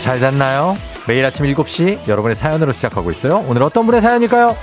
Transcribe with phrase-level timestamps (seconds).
[0.00, 0.76] 여러분 잘 잤나요?
[1.06, 3.44] 매일 아침 7시 여러분의 사연으로 시작하고 있어요.
[3.46, 4.56] 오늘 어떤 분의 사연일까요?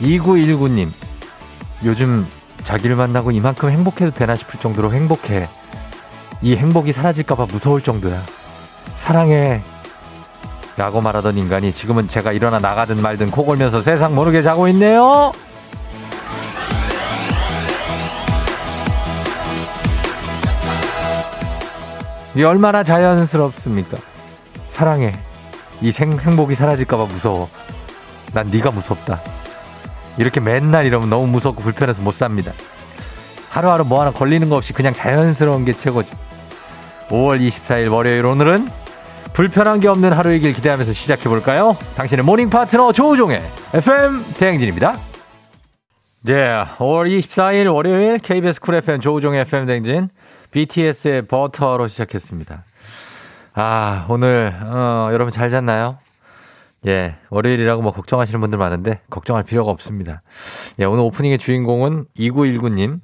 [0.00, 0.90] 2919님,
[1.84, 2.26] 요즘
[2.62, 5.48] 자기를 만나고 이만큼 행복해도 되나 싶을 정도로 행복해.
[6.42, 8.22] 이 행복이 사라질까봐 무서울 정도야.
[8.96, 9.62] 사랑해.
[10.76, 15.32] 라고 말하던 인간이 지금은 제가 일어나 나가든 말든 코 골면서 세상 모르게 자고 있네요.
[22.36, 23.96] 이 얼마나 자연스럽습니까?
[24.66, 25.12] 사랑해.
[25.80, 27.48] 이 생, 행복이 사라질까봐 무서워.
[28.32, 29.22] 난 네가 무섭다.
[30.18, 32.52] 이렇게 맨날 이러면 너무 무섭고 불편해서 못 삽니다.
[33.50, 36.16] 하루하루 뭐 하나 걸리는 거 없이 그냥 자연스러운 게 최고죠.
[37.08, 38.66] 5월 24일 월요일 오늘은
[39.34, 41.76] 불편한 게 없는 하루이길 기대하면서 시작해 볼까요?
[41.96, 43.42] 당신의 모닝 파트너 조우종의
[43.74, 44.96] FM 대행진입니다.
[46.22, 50.08] 네, 5월 24일 월요일 KBS 쿨 FM 조우종의 FM 대행진
[50.52, 52.62] BTS의 버터로 시작했습니다.
[53.54, 55.98] 아, 오늘 어, 여러분 잘 잤나요?
[56.86, 60.20] 예, 월요일이라고 뭐 걱정하시는 분들 많은데 걱정할 필요가 없습니다.
[60.78, 63.00] 예, 오늘 오프닝의 주인공은 2919님.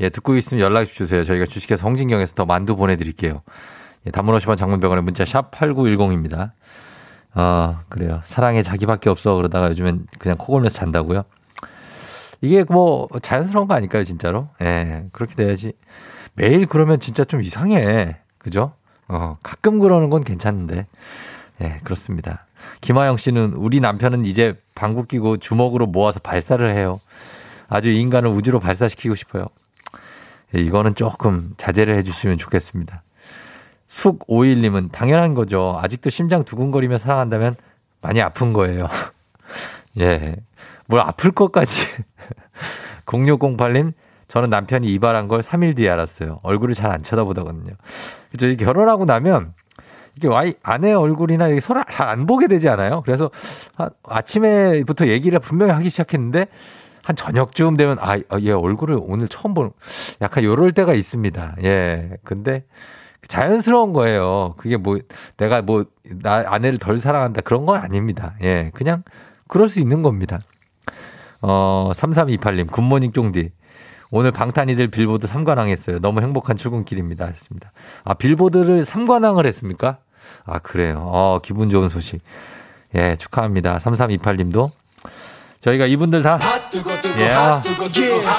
[0.00, 1.22] 예, 듣고 있으면 연락 주세요.
[1.22, 3.42] 저희가 주식회사 홍진경에서 더 만두 보내드릴게요.
[4.06, 6.52] 예, 단문 50원 장문병원의 문자 샵 8910입니다.
[7.34, 8.22] 어, 그래요.
[8.24, 9.34] 사랑에 자기밖에 없어.
[9.34, 11.24] 그러다가 요즘엔 그냥 코 골면서 잔다고요?
[12.40, 14.48] 이게 뭐 자연스러운 거 아닐까요, 진짜로?
[14.62, 15.72] 예, 그렇게 돼야지.
[16.34, 18.16] 매일 그러면 진짜 좀 이상해.
[18.38, 18.72] 그죠?
[19.08, 20.86] 어, 가끔 그러는 건 괜찮은데.
[21.60, 22.46] 예, 그렇습니다.
[22.80, 27.00] 김하영 씨는 우리 남편은 이제 방구 끼고 주먹으로 모아서 발사를 해요.
[27.68, 29.46] 아주 인간을 우주로 발사시키고 싶어요.
[30.56, 33.02] 예, 이거는 조금 자제를 해주시면 좋겠습니다.
[33.90, 35.76] 숙51님은 당연한 거죠.
[35.82, 37.56] 아직도 심장 두근거리며 사랑한다면
[38.00, 38.88] 많이 아픈 거예요.
[39.98, 40.36] 예.
[40.86, 41.86] 뭘 아플 것까지.
[43.06, 43.92] 0608님,
[44.28, 46.38] 저는 남편이 이발한 걸 3일 뒤에 알았어요.
[46.44, 47.72] 얼굴을 잘 안 쳐다보더거든요.
[48.30, 48.54] 그죠.
[48.54, 49.54] 결혼하고 나면
[50.16, 53.02] 이게 와이 아내 얼굴이나 서로 잘 안 보게 되지 않아요?
[53.04, 53.28] 그래서
[54.04, 56.46] 아침에부터 얘기를 분명히 하기 시작했는데
[57.02, 59.72] 한 저녁쯤 되면 아, 얘 얼굴을 오늘 처음 보는
[60.22, 61.56] 약간 요럴 때가 있습니다.
[61.64, 62.10] 예.
[62.22, 62.62] 근데
[63.28, 64.54] 자연스러운 거예요.
[64.56, 64.98] 그게 뭐
[65.36, 68.34] 내가 뭐 나 아내를 덜 사랑한다 그런 건 아닙니다.
[68.42, 68.70] 예.
[68.74, 69.02] 그냥
[69.48, 70.38] 그럴 수 있는 겁니다.
[71.40, 73.50] 어, 3328님 굿모닝 쫑디.
[74.12, 76.00] 오늘 방탄이들 빌보드 3관왕 했어요.
[76.00, 77.26] 너무 행복한 출근길입니다.
[77.26, 77.70] 했습니다.
[78.02, 79.98] 아, 빌보드를 3관왕을 했습니까?
[80.44, 81.04] 아, 그래요.
[81.06, 82.20] 어, 기분 좋은 소식.
[82.96, 83.78] 예, 축하합니다.
[83.78, 84.70] 3328님도.
[85.60, 86.38] 저희가 이분들 다,
[87.18, 87.32] 예,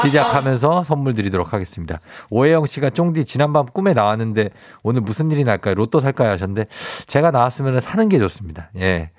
[0.04, 2.00] 시작하면서 선물 드리도록 하겠습니다.
[2.32, 4.50] 오해영 씨가 쫑디 지난밤 꿈에 나왔는데
[4.82, 5.76] 오늘 무슨 일이 날까요?
[5.76, 6.31] 로또 살까요?
[6.31, 6.66] 하셨는데
[7.06, 8.72] 제가 나왔으면 사는 게 좋습니다.
[8.78, 9.12] 예.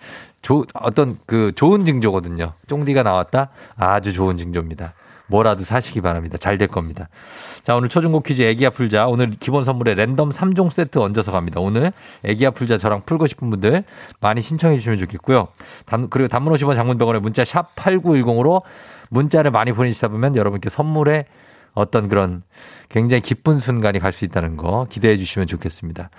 [0.42, 2.54] 조, 어떤 그 좋은 징조거든요.
[2.66, 3.50] 쫑디가 나왔다?
[3.76, 4.94] 아주 좋은 징조입니다.
[5.32, 6.36] 뭐라도 사시기 바랍니다.
[6.38, 7.08] 잘 될 겁니다.
[7.64, 9.06] 자, 오늘 초중고 퀴즈 애기야 풀자.
[9.06, 11.60] 오늘 기본 선물에 랜덤 3종 세트 얹어서 갑니다.
[11.60, 11.90] 오늘
[12.24, 13.84] 애기야 풀자 저랑 풀고 싶은 분들
[14.20, 15.48] 많이 신청해 주시면 좋겠고요.
[15.86, 18.62] 단, 그리고 단문 50원 장문병원에 문자 샵 8910으로
[19.08, 21.24] 문자를 많이 보내주시다 보면 여러분께 선물에
[21.72, 22.42] 어떤 그런
[22.90, 26.10] 굉장히 기쁜 순간이 갈 수 있다는 거 기대해 주시면 좋겠습니다.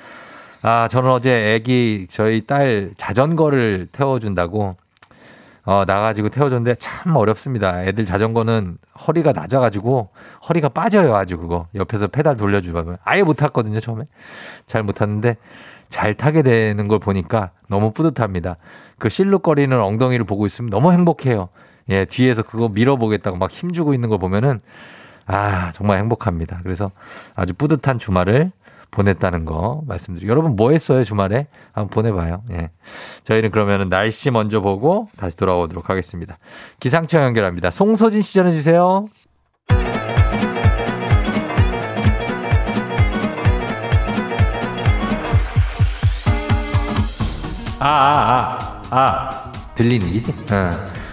[0.63, 4.77] 아, 저는 어제 애기 저희 딸 자전거를 태워준다고
[5.65, 7.83] 어, 나가지고 태워줬는데 참 어렵습니다.
[7.83, 10.09] 애들 자전거는 허리가 낮아가지고
[10.49, 11.15] 허리가 빠져요.
[11.15, 11.67] 아주 그거.
[11.75, 13.79] 옆에서 페달 돌려주면 아예 못 탔거든요.
[13.79, 14.03] 처음에.
[14.67, 15.37] 잘 못 탔는데
[15.87, 18.57] 잘 타게 되는 걸 보니까 너무 뿌듯합니다.
[18.99, 21.49] 그 실룩거리는 엉덩이를 보고 있으면 너무 행복해요.
[21.89, 24.59] 예, 뒤에서 그거 밀어보겠다고 막 힘주고 있는 걸 보면은
[25.25, 26.59] 아, 정말 행복합니다.
[26.63, 26.91] 그래서
[27.35, 28.51] 아주 뿌듯한 주말을
[28.93, 32.43] 보냈다는 거 말씀드리고 여러분 뭐 했어요 주말에 한번 보내봐요.
[32.51, 32.69] 예.
[33.23, 36.37] 저희는 그러면은 날씨 먼저 보고 다시 돌아오도록 하겠습니다.
[36.79, 37.71] 기상청 연결합니다.
[37.71, 39.07] 송소진 시 전해주세요.
[47.79, 49.51] 아, 아, 아, 아.
[49.75, 50.31] 들리는 일이지?
[50.51, 50.71] 어.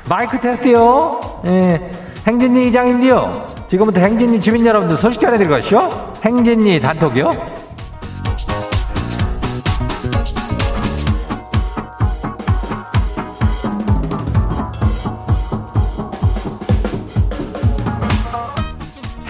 [0.09, 1.43] 마이크 테스트요.
[1.47, 1.91] 예.
[2.27, 3.49] 행진리 이장인데요.
[3.69, 6.12] 지금부터 행진리 주민 여러분들 소식 전해드릴 것이요.
[6.23, 7.60] 행진리 단톡이요.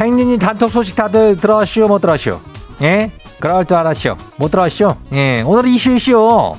[0.00, 2.38] 행진이 단톡 소식 다들 들었슈 못 들었슈?
[2.82, 3.12] 예?
[3.38, 4.94] 그럴 줄 알았슈 못 들었슈?
[5.12, 6.52] 예 오늘 이슈 이슈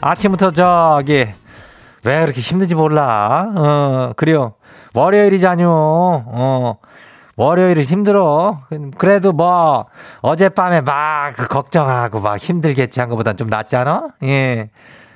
[0.00, 1.26] 아침부터 저기
[2.04, 4.54] 왜 그렇게 힘든지 몰라 어 그래요
[4.94, 6.76] 월요일이잖요 어
[7.36, 8.60] 월요일이 힘들어
[8.98, 9.86] 그래도 뭐
[10.20, 14.68] 어젯밤에 막그 걱정하고 막 힘들겠지 한 것보단 좀 낫잖아 예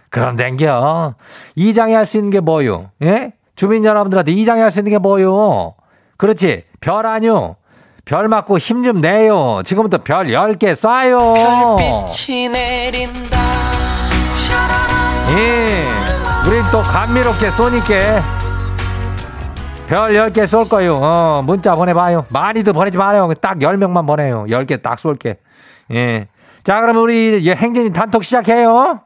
[0.08, 1.14] 그럼 댕겨.
[1.56, 2.90] 이장이 할 수 있는 게 뭐요?
[3.02, 3.32] 예?
[3.55, 5.75] 주민 여러분들한테 이장이 할 수 있는 게 뭐요?
[6.17, 6.62] 그렇지.
[6.81, 7.56] 별 아니요.
[8.06, 9.62] 별 맞고 힘 좀 내요.
[9.64, 11.76] 지금부터 별 10개 쏴요.
[11.76, 13.37] 별빛이 내린다.
[15.37, 15.85] 예.
[16.47, 18.23] 우린 또 감미롭게 쏘니까.
[19.88, 20.99] 별 10개 쏠 거요.
[21.03, 22.26] 어, 문자 보내봐요.
[22.29, 23.32] 많이도 보내지 말아요.
[23.35, 24.47] 딱 10명만 보내요.
[24.49, 25.38] 10개 딱 쏠게.
[25.93, 26.29] 예.
[26.62, 29.00] 자, 그럼 우리 행진이 단톡 시작해요.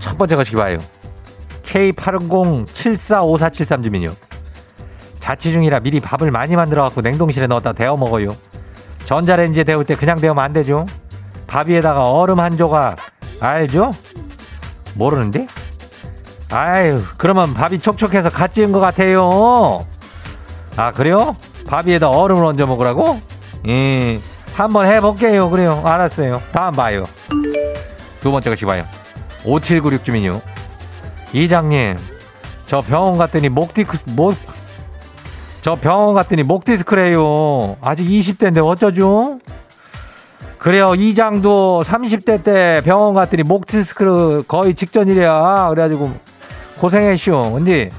[0.00, 0.78] 첫 번째 것이 봐요.
[1.68, 4.14] K80745473 주민요.
[5.20, 8.36] 자취 중이라 미리 밥을 많이 만들어 갖고 냉동실에 넣었다 데워 먹어요.
[9.04, 10.86] 전자레인지에 데울 때 그냥 데우면 안 되죠.
[11.46, 12.96] 밥 위에다가 얼음 한 조각
[13.40, 13.92] 알죠?
[14.94, 15.46] 모르는데?
[16.50, 19.86] 아유, 그러면 밥이 촉촉해서 갓 지은 것 같아요.
[20.76, 21.34] 아, 그래요?
[21.66, 23.20] 밥 위에다 얼음을 얹어 먹으라고?
[23.68, 24.20] 예,
[24.54, 25.50] 한번 해볼게요.
[25.50, 25.82] 그래요.
[25.84, 26.42] 알았어요.
[26.52, 27.04] 다음 봐요.
[28.22, 28.84] 두 번째 것이 봐요.
[29.44, 30.40] 5796 주민요.
[31.32, 31.96] 이장님,
[32.66, 34.34] 저 병원 갔더니 목 디스크, 목,
[35.60, 37.76] 저 병원 갔더니 목 디스크래요.
[37.80, 39.38] 아직 20대인데 어쩌죠?
[40.58, 40.94] 그래요.
[40.94, 45.68] 이장도 30대 때 병원 갔더니 목 디스크 거의 직전이래야.
[45.70, 46.12] 그래가지고
[46.80, 47.52] 고생했쇼.
[47.52, 47.90] 근데,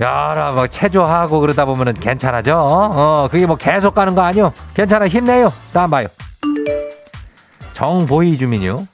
[0.00, 2.58] 야라, 막 체조하고 그러다 보면은 괜찮아져.
[2.58, 4.52] 어, 그게 뭐 계속 가는 거 아니요?
[4.74, 5.08] 괜찮아.
[5.08, 5.52] 힘내요.
[5.72, 6.08] 다음 봐요.
[7.74, 8.86] 정보희 주민요.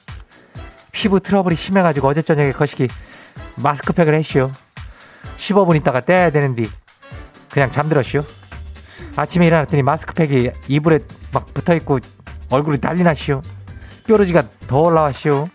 [0.91, 2.87] 피부 트러블이 심해가지고 어제 저녁에 거시기
[3.57, 4.51] 마스크팩을 했시오.
[5.37, 6.67] 15분 있다가 떼야 되는데
[7.49, 8.23] 그냥 잠들었시오.
[9.15, 10.99] 아침에 일어났더니 마스크팩이 이불에
[11.33, 11.99] 막 붙어있고
[12.49, 13.41] 얼굴이 난리 났시오.
[14.07, 15.47] 뾰루지가 더 올라왔시오.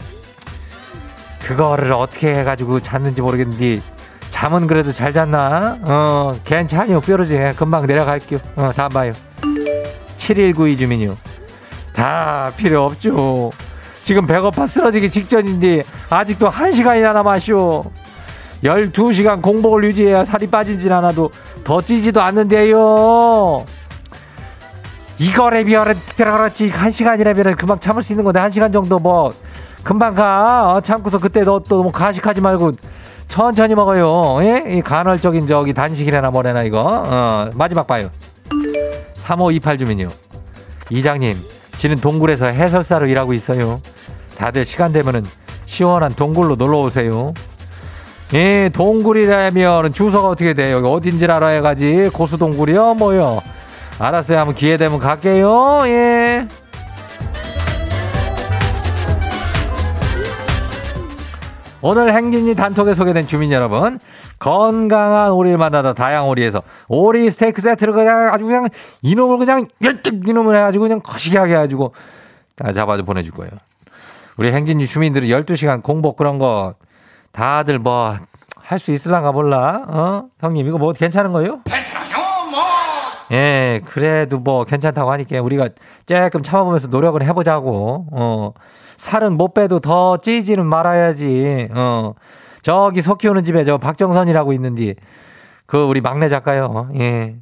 [1.43, 3.81] 그거를 어떻게 해가지고 잤는지 모르겠는데
[4.31, 5.79] 잠은 그래도 잘 잤나?
[5.87, 8.41] 어 괜찮요 뾰루지 금방 내려갈게요.
[8.57, 9.13] 어 다음 봐요.
[10.17, 11.17] 7192 주민요.
[11.93, 13.53] 다 필요 없죠.
[14.07, 17.83] 지금 배고파 쓰러지기 직전인데 아직도 1시간이나 남았쇼.
[18.63, 21.29] 12시간 공복을 유지해야 살이 빠지진 않아도
[21.65, 23.65] 더 찌지도 않는데요.
[25.19, 29.35] 이거래 비어래 그렇지 1시간이라면 금방 참을 수 있는 건데 1시간 정도 뭐
[29.83, 32.75] 금방 가 어, 참고서 그때 너 또 뭐 가식하지 말고
[33.27, 34.39] 천천히 먹어요.
[34.43, 34.65] 예?
[34.77, 37.03] 이 간헐적인 저기 단식이래나 뭐래나 이거.
[37.05, 38.11] 어, 마지막 봐요.
[39.15, 40.07] 3528 주민요.
[40.91, 41.37] 이장님,
[41.77, 43.81] 지는 동굴에서 해설사로 일하고 있어요.
[44.37, 45.25] 다들 시간 되면은
[45.65, 47.35] 시원한 동굴로 놀러 오세요.
[48.35, 50.77] 예, 동굴이라면 주소가 어떻게 돼요?
[50.77, 52.11] 여기 어딘지 알아야 가지.
[52.13, 52.95] 고수동굴이요?
[52.95, 53.41] 뭐요?
[53.99, 54.39] 알았어요.
[54.41, 55.83] 한번 기회 되면 갈게요.
[55.87, 56.49] 예.
[61.83, 64.01] 오늘 행진이 단톡에 소개된 주민 여러분,
[64.41, 68.69] 건강한 오리를 만나다 다양 오리에서 오리 스테이크 세트를 그냥 아주 그냥
[69.03, 69.69] 이놈을 그냥
[70.27, 71.93] 이놈을 해가지고 그냥 거시기하게 해가지고
[72.57, 73.53] 다 잡아서 보내줄 거예요.
[74.37, 76.75] 우리 행진지 주민들이 12시간 공복 그런 거
[77.33, 78.17] 다들 뭐
[78.67, 79.85] 할 수 있을랑가 몰라.
[79.87, 80.25] 어?
[80.41, 81.61] 형님 이거 뭐 괜찮은 거요?
[81.63, 82.17] 괜찮아요.
[82.51, 82.61] 뭐.
[83.31, 85.69] 예, 그래도 뭐 괜찮다고 하니까 우리가
[86.05, 88.07] 조금 참아보면서 노력을 해보자고.
[88.11, 88.53] 어.
[88.97, 91.69] 살은 못 빼도 더 찌지는 말아야지.
[91.77, 92.15] 어.
[92.63, 94.97] 저기 소 키우는 집에 저 박정선이라고 있는데
[95.67, 96.91] 그 우리 막내 작가요.
[96.99, 97.37] 예.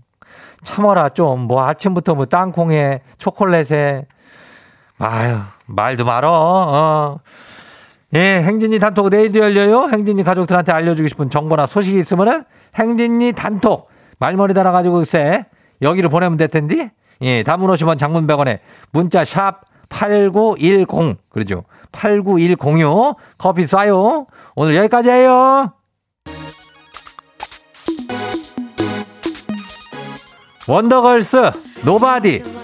[0.63, 4.05] 참아라 좀 뭐 아침부터 뭐 땅콩에 초콜릿에
[4.99, 6.31] 아유 말도 말어.
[6.31, 7.21] 어.
[8.15, 9.89] 예, 행진이 단톡 내일도 열려요.
[9.93, 12.45] 행진이 가족들한테 알려주고 싶은 정보나 소식이 있으면은
[12.77, 15.47] 행진이 단톡 말머리 달아가지고 글쎄
[15.83, 16.93] 여기로 보내면 될 텐데.
[17.23, 18.61] 예, 담은 오시면 장문 100원에
[18.93, 21.17] 문자 샵 8910.
[21.29, 21.65] 그러죠.
[21.93, 23.17] 89106.
[23.39, 24.27] 커피 쏴요.
[24.55, 25.73] 오늘 여기까지 해요.
[30.67, 31.51] 원더걸스
[31.85, 32.63] 노바디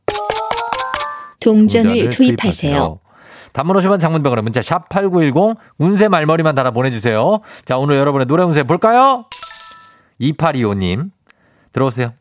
[1.41, 2.99] 동전을 투입하세요.
[3.53, 7.41] 단문 오시면 장문병원에 문자 샵 8910 운세 말머리만 달아 보내주세요.
[7.65, 9.25] 자 오늘 여러분의 노래 운세 볼까요?
[10.21, 11.11] 2825님
[11.73, 12.13] 들어오세요.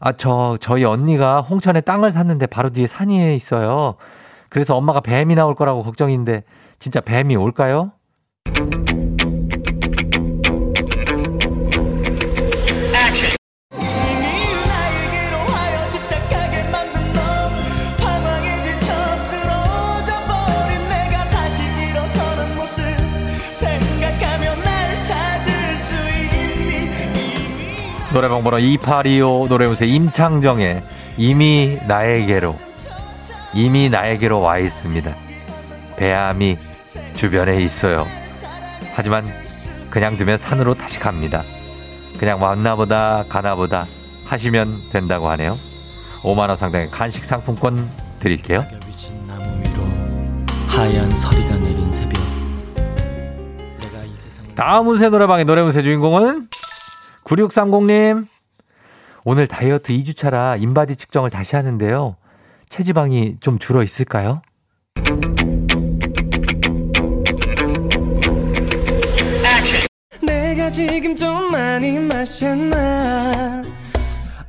[0.00, 3.94] 아 저 저희 언니가 홍천에 땅을 샀는데 바로 뒤에 산이 있어요.
[4.48, 6.42] 그래서 엄마가 뱀이 나올 거라고 걱정인데
[6.78, 7.92] 진짜 뱀이 올까요?
[28.12, 30.82] 노래방 번호 2825 노래무새 임창정의
[31.16, 32.54] 이미 나에게로
[33.54, 35.14] 이미 나에게로 와 있습니다.
[35.96, 36.58] 배암이
[37.14, 38.06] 주변에 있어요.
[38.94, 39.24] 하지만
[39.88, 41.42] 그냥 두면 산으로 다시 갑니다.
[42.18, 43.86] 그냥 왔나보다 가나보다
[44.26, 45.58] 하시면 된다고 하네요.
[46.22, 47.90] 5만원 상당의 간식 상품권
[48.20, 48.66] 드릴게요.
[54.54, 56.48] 다음 운세 노래방의 노래 운세 주인공은
[57.24, 58.26] 9630님
[59.24, 62.16] 오늘 다이어트 2주차라 인바디 측정을 다시 하는데요.
[62.68, 64.42] 체지방이 좀 줄어 있을까요?
[70.20, 73.62] 내가 지금 좀 많이 마셨나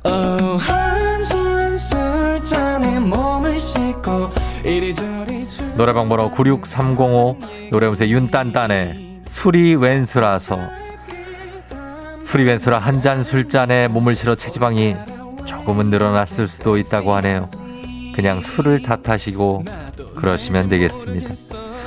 [0.04, 4.30] oh, 한잔 술잔에 몸을 싣고
[4.64, 7.38] 이리저리 노래방 번호 96305
[7.70, 10.83] 노래음새 윤딴딴의 술이 웬수라서
[12.42, 14.96] 웬수라 한 잔 술잔에 몸을 실어 체지방이
[15.44, 17.48] 조금은 늘어났을 수도 있다고 하네요.
[18.14, 19.64] 그냥 술을 탓하시고
[20.16, 21.30] 그러시면 되겠습니다.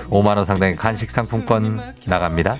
[0.09, 2.55] 5만원 상당의 간식 상품권 나갑니다.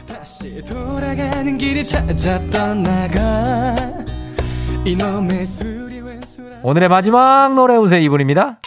[6.64, 8.60] 오늘의 마지막 노래 우세 이분입니다.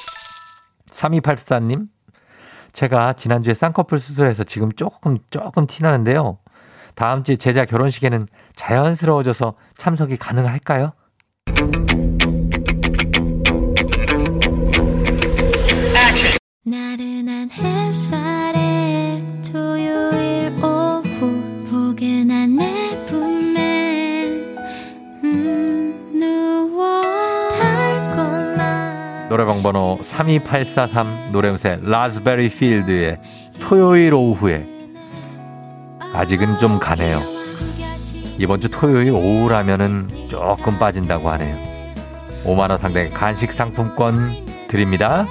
[0.93, 1.89] 3284님.
[2.73, 6.39] 제가 지난주에 쌍꺼풀 수술해서 지금 조금, 조금 티나는데요.
[6.95, 10.93] 다음 주 제자 결혼식에는 자연스러워져서 참석이 가능할까요?
[16.65, 24.25] 나른한 햇살에 토요일 오후 포근한 내 품에
[25.25, 27.03] 음, 누워
[27.59, 33.19] 달콤한 노래방 번호 32843 노래음새 라즈베리 필드의
[33.61, 34.80] 토요일 오후에
[36.13, 37.23] 아직은 좀 가네요.
[38.39, 41.57] 이번 주 토요일 오후라면은 조금 빠진다고 하네요.
[42.45, 45.27] 5만원 상당의 간식 상품권 드립니다.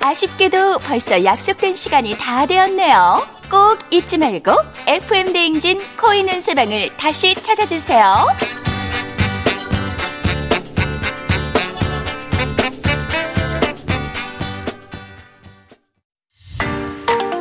[0.00, 3.26] 아쉽게도 벌써 약속된 시간이 다 되었네요.
[3.50, 4.52] 꼭 잊지 말고
[4.86, 8.63] FM 대행진 코인 운세방을 다시 찾아주세요.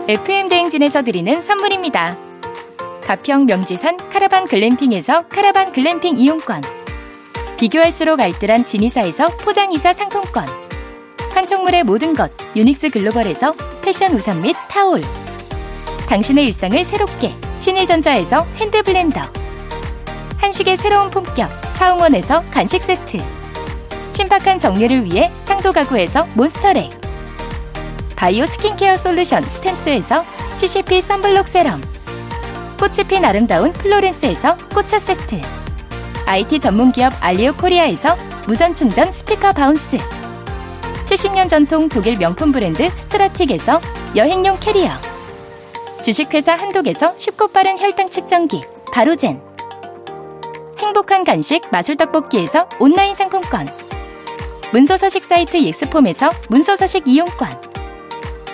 [0.08, 2.18] FM 대행진에서 드리는 선물입니다.
[3.06, 6.62] 가평 명지산 카라반 글램핑에서 카라반 글램핑 이용권.
[7.58, 10.46] 비교할수록 알뜰한 진이사에서 포장이사 상품권.
[11.32, 15.02] 판촉물의 모든 것 유닉스 글로벌에서 패션 우산 및 타올
[16.08, 19.22] 당신의 일상을 새롭게 신일전자에서 핸드블렌더
[20.38, 23.18] 한식의 새로운 품격 사옹원에서 간식 세트
[24.12, 27.03] 신박한 정리를 위해 상도 가구에서 몬스터렉
[28.24, 30.24] 바이오 스킨케어 솔루션 스템스에서
[30.56, 31.82] CCP 썬블록 세럼
[32.80, 35.42] 꽃이 핀 아름다운 플로렌스에서 꽃차 세트
[36.26, 38.16] IT 전문기업 알리오 코리아에서
[38.48, 39.98] 무선 충전 스피커 바운스
[41.06, 43.82] 70년 전통 독일 명품 브랜드 스트라틱에서
[44.16, 44.92] 여행용 캐리어
[46.02, 48.62] 주식회사 한독에서 쉽고 빠른 혈당 측정기
[48.94, 49.42] 바로젠
[50.80, 53.68] 행복한 간식 마술 떡볶이에서 온라인 상품권
[54.72, 57.74] 문서서식 사이트 예스폼에서 문서서식 이용권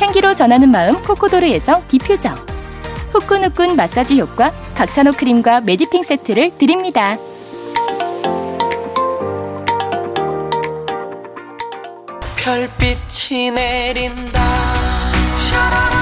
[0.00, 2.30] 향기로 전하는 마음 코코도르에서 디퓨저
[3.12, 7.18] 후끈후끈 마사지 효과 박찬호 크림과 메디핑 세트를 드립니다.
[12.36, 14.40] 별빛이 내린다
[15.52, 15.99] 라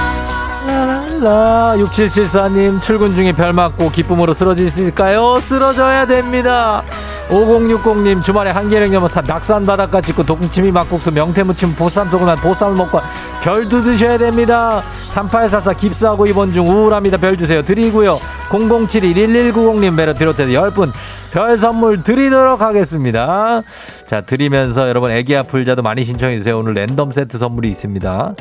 [1.79, 5.39] 6774님 출근 중에 별 맞고 기쁨으로 쓰러질 수 있을까요?
[5.41, 6.83] 쓰러져야 됩니다.
[7.29, 12.99] 5060님 주말에 한계령 겸사 낙산 바닷가 찍고 동치미 막국수 명태무침 보쌈 소금만 보쌈을 먹고
[13.43, 14.81] 별도 드셔야 됩니다.
[15.09, 17.17] 3844 깁스하고 입원 중 우울합니다.
[17.17, 17.61] 별 주세요.
[17.61, 18.19] 드리고요
[18.49, 20.91] 0071-1190님 배를 비롯해서 10분
[21.31, 23.61] 별 선물 드리도록 하겠습니다
[24.07, 28.35] 자 드리면서 여러분 애기 아플자도 많이 신청해주세요 오늘 랜덤 세트 선물이 있습니다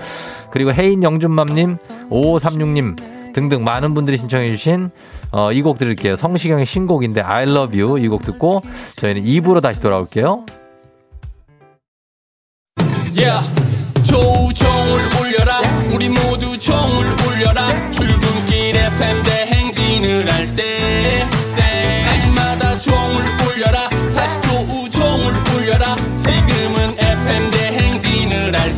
[0.50, 1.77] 그리고 혜인 영준맘님
[2.11, 2.97] 5536님
[3.35, 4.91] 등등 많은 분들이 신청해주신
[5.31, 6.17] 어, 이 곡 들을게요.
[6.17, 8.62] 성시경의 신곡인데 I love you 이 곡 듣고
[8.97, 10.47] 저희는 2부로 다시 돌아올게요.
[13.15, 13.53] Yeah.
[14.03, 15.61] 조우종을 울려라
[15.95, 16.27] 우리 모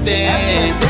[0.05, 0.90] 대행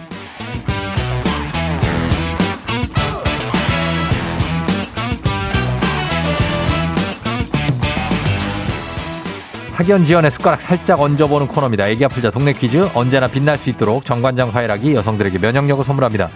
[9.81, 11.89] 학연 지원의 숟가락 살짝 얹어보는 코너입니다.
[11.89, 16.29] 애기 아플자 동네 퀴즈 언제나 빛날 수 있도록 정관장 화이락이 여성들에게 면역력을 선물합니다.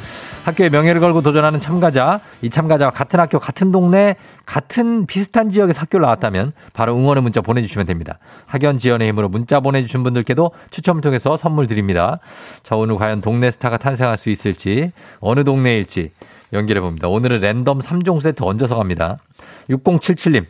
[0.45, 4.15] 학교의 명예를 걸고 도전하는 참가자, 이 참가자와 같은 학교, 같은 동네,
[4.47, 8.17] 같은 비슷한 지역에서 학교를 나왔다면 바로 응원의 문자 보내주시면 됩니다.
[8.47, 12.17] 학연 지원의 힘으로 문자 보내주신 분들께도 추첨을 통해서 선물 드립니다.
[12.63, 16.09] 자, 오늘 과연 동네 스타가 탄생할 수 있을지, 어느 동네일지
[16.51, 17.09] 연결해 봅니다.
[17.09, 19.19] 오늘은 랜덤 3종 세트 얹어서 갑니다.
[19.69, 20.45] 6077님,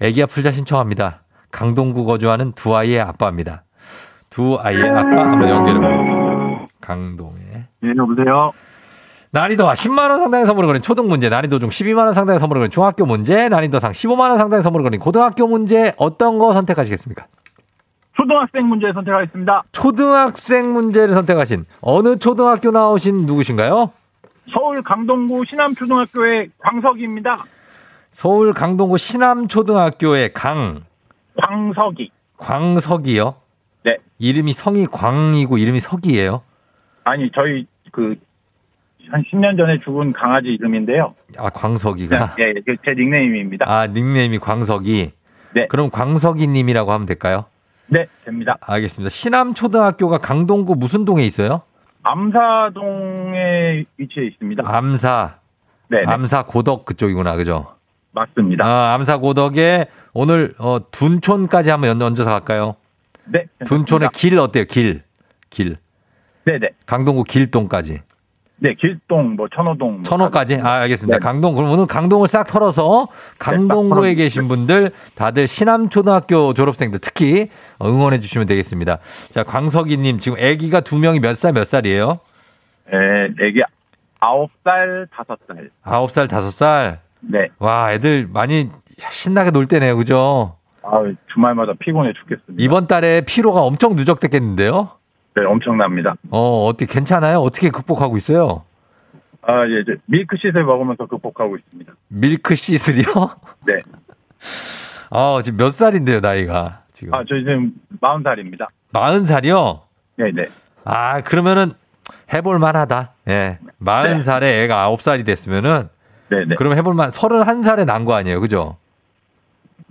[0.00, 1.21] 애기 아플자 신청합니다.
[1.52, 3.62] 강동구 거주하는 두 아이의 아빠입니다.
[4.30, 6.66] 두 아이의 아빠 한번 연결해 봅니다.
[6.80, 7.40] 강동에.
[7.84, 8.52] 예, 여보세요.
[9.30, 13.48] 난이도가 10만원 상당의 선물을 거린 초등 문제, 난이도 중 12만원 상당의 선물을 거린 중학교 문제,
[13.48, 17.26] 난이도 상 15만원 상당의 선물을 거린 고등학교 문제, 어떤 거 선택하시겠습니까?
[18.14, 19.62] 초등학생 문제 선택하겠습니다.
[19.72, 23.90] 초등학생 문제를 선택하신 어느 초등학교 나오신 누구신가요?
[24.52, 27.44] 서울 강동구 신암초등학교의 광석이입니다.
[28.10, 30.82] 서울 강동구 신암초등학교의 강,
[31.36, 32.10] 광석이.
[32.36, 33.34] 광석이요?
[33.84, 33.98] 네.
[34.18, 36.42] 이름이 성이 광이고 이름이 석이에요?
[37.04, 38.16] 아니, 저희 그,
[39.10, 41.14] 한 10년 전에 죽은 강아지 이름인데요.
[41.36, 42.36] 아, 광석이가?
[42.38, 43.66] 예, 예, 제 닉네임입니다.
[43.68, 45.12] 아, 닉네임이 광석이?
[45.54, 45.66] 네.
[45.66, 47.44] 그럼 광석이 님이라고 하면 될까요?
[47.88, 48.56] 네, 됩니다.
[48.60, 49.10] 알겠습니다.
[49.10, 51.62] 신암초등학교가 강동구 무슨 동에 있어요?
[52.02, 54.62] 암사동에 위치해 있습니다.
[54.66, 55.36] 암사.
[55.88, 57.36] 네, 네, 암사 고덕 그쪽이구나.
[57.36, 57.74] 그죠?
[58.12, 58.64] 맞습니다.
[58.64, 62.76] 아, 암사 고덕에 오늘 어 둔촌까지 한번 연- 얹어서 갈까요?
[63.24, 63.46] 네.
[63.66, 64.64] 둔촌의 길 어때요?
[64.64, 65.02] 길.
[65.50, 65.76] 길.
[66.44, 66.70] 네, 네.
[66.86, 68.00] 강동구 길동까지.
[68.56, 69.92] 네, 길동, 뭐, 천호동.
[69.94, 70.56] 뭐 천호까지?
[70.62, 71.18] 아, 알겠습니다.
[71.18, 71.22] 네.
[71.22, 73.08] 강동, 그럼 오늘 강동을 싹 털어서
[73.40, 77.48] 강동구에 네, 싹 계신 분들 다들 신암초등학교 졸업생들 특히
[77.82, 78.98] 응원해 주시면 되겠습니다.
[79.32, 82.18] 자, 광석이님 지금 아기가 두 명이 몇 살 몇 살이에요?
[82.90, 83.62] 네, 애기
[84.20, 85.70] 9살, 5살.
[85.82, 87.48] 아홉 살 다섯 살 네.
[87.58, 89.96] 와, 애들 많이 신나게 놀 때네요.
[89.96, 90.56] 그죠?
[90.82, 91.02] 아
[91.32, 92.54] 주말마다 피곤해 죽겠습니다.
[92.58, 94.90] 이번 달에 피로가 엄청 누적됐겠는데요?
[95.34, 96.16] 네, 엄청납니다.
[96.30, 97.38] 어, 어떻게 괜찮아요?
[97.38, 98.64] 어떻게 극복하고 있어요?
[99.42, 101.92] 아, 예, 이제 밀크시슬 먹으면서 극복하고 있습니다.
[102.08, 103.04] 밀크 시슬이요?
[103.66, 103.80] 네.
[105.10, 106.82] 아, 지금 몇 살인데요, 나이가?
[106.92, 107.14] 지금.
[107.14, 108.66] 아, 저 지금 40살입니다.
[108.92, 109.80] 마흔 살이요?
[110.16, 110.46] 네 네.
[110.84, 111.72] 아, 그러면은
[112.32, 113.12] 해볼 만하다.
[113.28, 113.58] 예.
[113.78, 115.88] 마흔 살에 애가 아홉 살이 됐으면은
[116.30, 116.54] 네네.
[116.56, 118.40] 그럼 해볼 만, 서른한 살에 난 거 아니에요.
[118.40, 118.76] 그죠?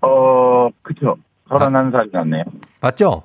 [0.02, 1.18] 어, 그쵸.
[1.50, 2.44] 31살이 났네요.
[2.80, 3.24] 맞죠?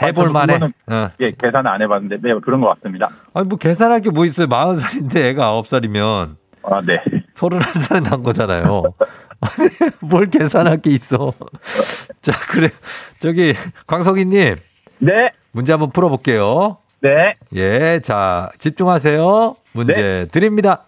[0.00, 0.58] 해볼 저도 만해.
[0.86, 1.10] 어.
[1.20, 3.10] 예, 계산 안 해봤는데, 네, 그런 것 같습니다.
[3.34, 4.46] 아니, 뭐 계산할 게 뭐 있어요.
[4.46, 6.98] 마흔 살인데 애가 아홉 살이면 아, 네.
[7.34, 8.82] 서른한 살에 난 거잖아요.
[9.40, 9.68] 아니,
[10.00, 11.32] 뭘 계산할 게 있어.
[12.22, 12.70] 자, 그래.
[13.18, 13.54] 저기,
[13.86, 14.56] 광석이님,
[15.00, 16.78] 네, 문제 한번 풀어볼게요.
[17.02, 17.34] 네.
[17.54, 19.56] 예, 자, 집중하세요.
[19.72, 20.84] 문제 드립니다.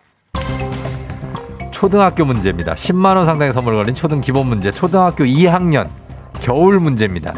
[1.73, 2.75] 초등학교 문제입니다.
[2.75, 5.89] 10만 원 상당의 선물 걸린 초등 기본 문제, 초등학교 2학년
[6.41, 7.35] 겨울 문제입니다.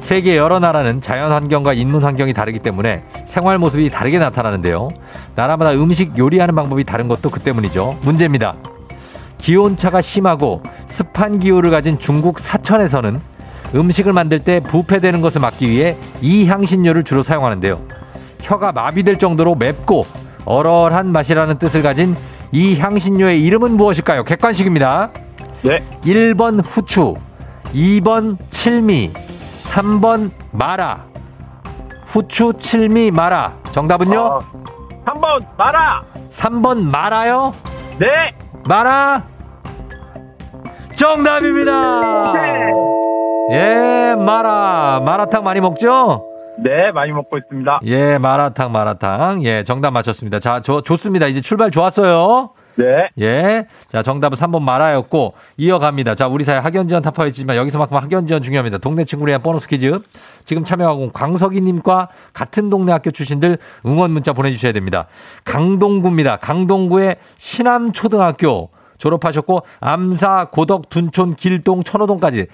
[0.00, 4.88] 세계 여러 나라는 자연 환경과 인문 환경이 다르기 때문에 생활 모습이 다르게 나타나는데요.
[5.34, 7.98] 나라마다 음식 요리하는 방법이 다른 것도 그 때문이죠.
[8.02, 8.56] 문제입니다.
[9.38, 13.20] 기온차가 심하고 습한 기후를 가진 중국 사천에서는
[13.74, 17.80] 음식을 만들 때 부패되는 것을 막기 위해 이 향신료를 주로 사용하는데요.
[18.40, 20.06] 혀가 마비될 정도로 맵고
[20.44, 22.16] 얼얼한 맛이라는 뜻을 가진
[22.52, 24.24] 이 향신료의 이름은 무엇일까요?
[24.24, 25.10] 객관식입니다.
[25.62, 25.82] 네.
[26.04, 27.14] 1번 후추,
[27.72, 29.12] 2번 칠미,
[29.58, 31.06] 3번 마라.
[32.06, 33.54] 후추, 칠미, 마라.
[33.70, 34.20] 정답은요?
[34.20, 34.38] 어,
[35.06, 36.02] 3번 마라.
[36.28, 37.54] 3번 마라요?
[37.98, 38.34] 네.
[38.68, 39.24] 마라?
[40.94, 42.32] 정답입니다!
[43.50, 45.00] 예, 마라.
[45.04, 46.26] 마라탕 많이 먹죠?
[46.62, 47.80] 네, 많이 먹고 있습니다.
[47.84, 49.44] 예, 마라탕, 마라탕.
[49.44, 50.38] 예, 정답 맞췄습니다.
[50.38, 51.26] 자, 저, 좋습니다.
[51.26, 52.50] 이제 출발 좋았어요.
[52.76, 53.10] 네.
[53.20, 53.66] 예.
[53.90, 56.14] 자, 정답은 3번 마라였고, 이어갑니다.
[56.14, 58.78] 자, 우리 사회 학연지원 타파였지만 여기서만큼 학연지원 중요합니다.
[58.78, 60.00] 동네 친구를 위한 보너스 퀴즈.
[60.44, 65.06] 지금 참여하고 온 광석이님과 같은 동네 학교 출신들 응원 문자 보내주셔야 됩니다.
[65.44, 66.36] 강동구입니다.
[66.36, 72.46] 강동구의 신암초등학교 졸업하셨고, 암사, 고덕, 둔촌, 길동, 천호동까지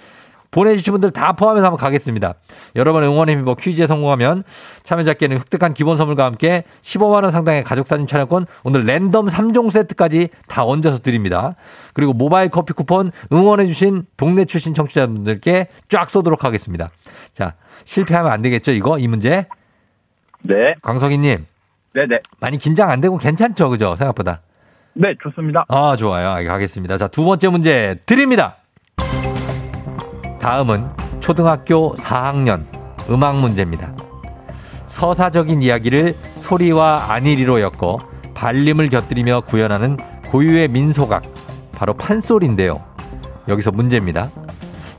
[0.50, 2.34] 보내주신 분들 다 포함해서 한번 가겠습니다.
[2.76, 4.44] 여러분 응원의 힘입어 퀴즈에 성공하면
[4.82, 10.98] 참여자께는 획득한 기본 선물과 함께 15만원 상당의 가족사진 촬영권 오늘 랜덤 3종 세트까지 다 얹어서
[10.98, 11.54] 드립니다.
[11.92, 16.90] 그리고 모바일 커피 쿠폰 응원해주신 동네 출신 청취자분들께 쫙 쏘도록 하겠습니다.
[17.32, 18.98] 자, 실패하면 안 되겠죠, 이거?
[18.98, 19.46] 이 문제?
[20.42, 20.74] 네.
[20.82, 21.46] 광석이님,
[21.94, 22.20] 네, 네.
[22.40, 23.96] 많이 긴장 안 되고 괜찮죠, 그죠?
[23.96, 24.40] 생각보다.
[24.94, 25.64] 네, 좋습니다.
[25.68, 26.30] 아, 좋아요.
[26.30, 26.96] 알겠습니다.
[26.96, 28.57] 자, 두 번째 문제 드립니다.
[30.40, 30.86] 다음은
[31.20, 32.64] 초등학교 4학년
[33.10, 33.92] 음악 문제입니다.
[34.86, 37.98] 서사적인 이야기를 소리와 안일이로 엮어
[38.34, 39.96] 발림을 곁들이며 구현하는
[40.28, 41.22] 고유의 민소각,
[41.72, 42.80] 바로 판소리인데요.
[43.48, 44.30] 여기서 문제입니다.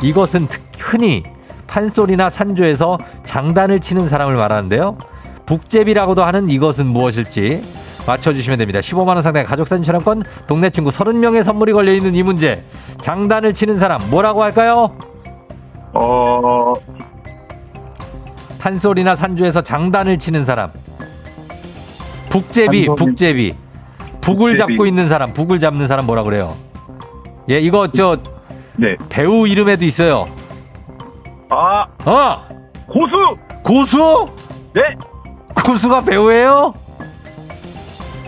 [0.02, 1.24] 이것은 특- 흔히
[1.68, 4.98] 판소리나 산조에서 장단을 치는 사람을 말하는데요.
[5.46, 7.64] 북제비라고도 하는 이것은 무엇일지
[8.08, 8.80] 맞춰주시면 됩니다.
[8.80, 12.64] 15만원 상당의 가족사진 촬영권, 동네 친구 30명의 선물이 걸려있는 이 문제.
[13.02, 14.96] 장단을 치는 사람, 뭐라고 할까요?
[15.94, 16.74] 어,
[18.60, 20.72] 판소리나 산조에서 장단을 치는 사람.
[22.30, 22.88] 북제비.
[22.98, 23.56] 북제비.
[24.22, 24.58] 북을 북제비.
[24.58, 26.56] 잡고 있는 사람, 북을 잡는 사람 뭐라 그래요?
[27.50, 28.18] 예, 이거 저
[28.76, 28.96] 네.
[29.10, 30.28] 배우 이름에도 있어요.
[31.50, 32.48] 아, 어!
[32.88, 33.38] 고수!
[33.64, 34.28] 고수?
[34.74, 34.82] 네.
[35.66, 36.74] 고수가 배우예요?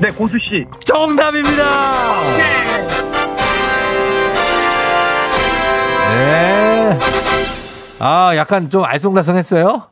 [0.01, 0.65] 네, 고수 씨.
[0.83, 1.63] 정답입니다!
[6.09, 7.20] 네.
[8.03, 9.87] 아, 약간 좀 알쏭달쏭했어요?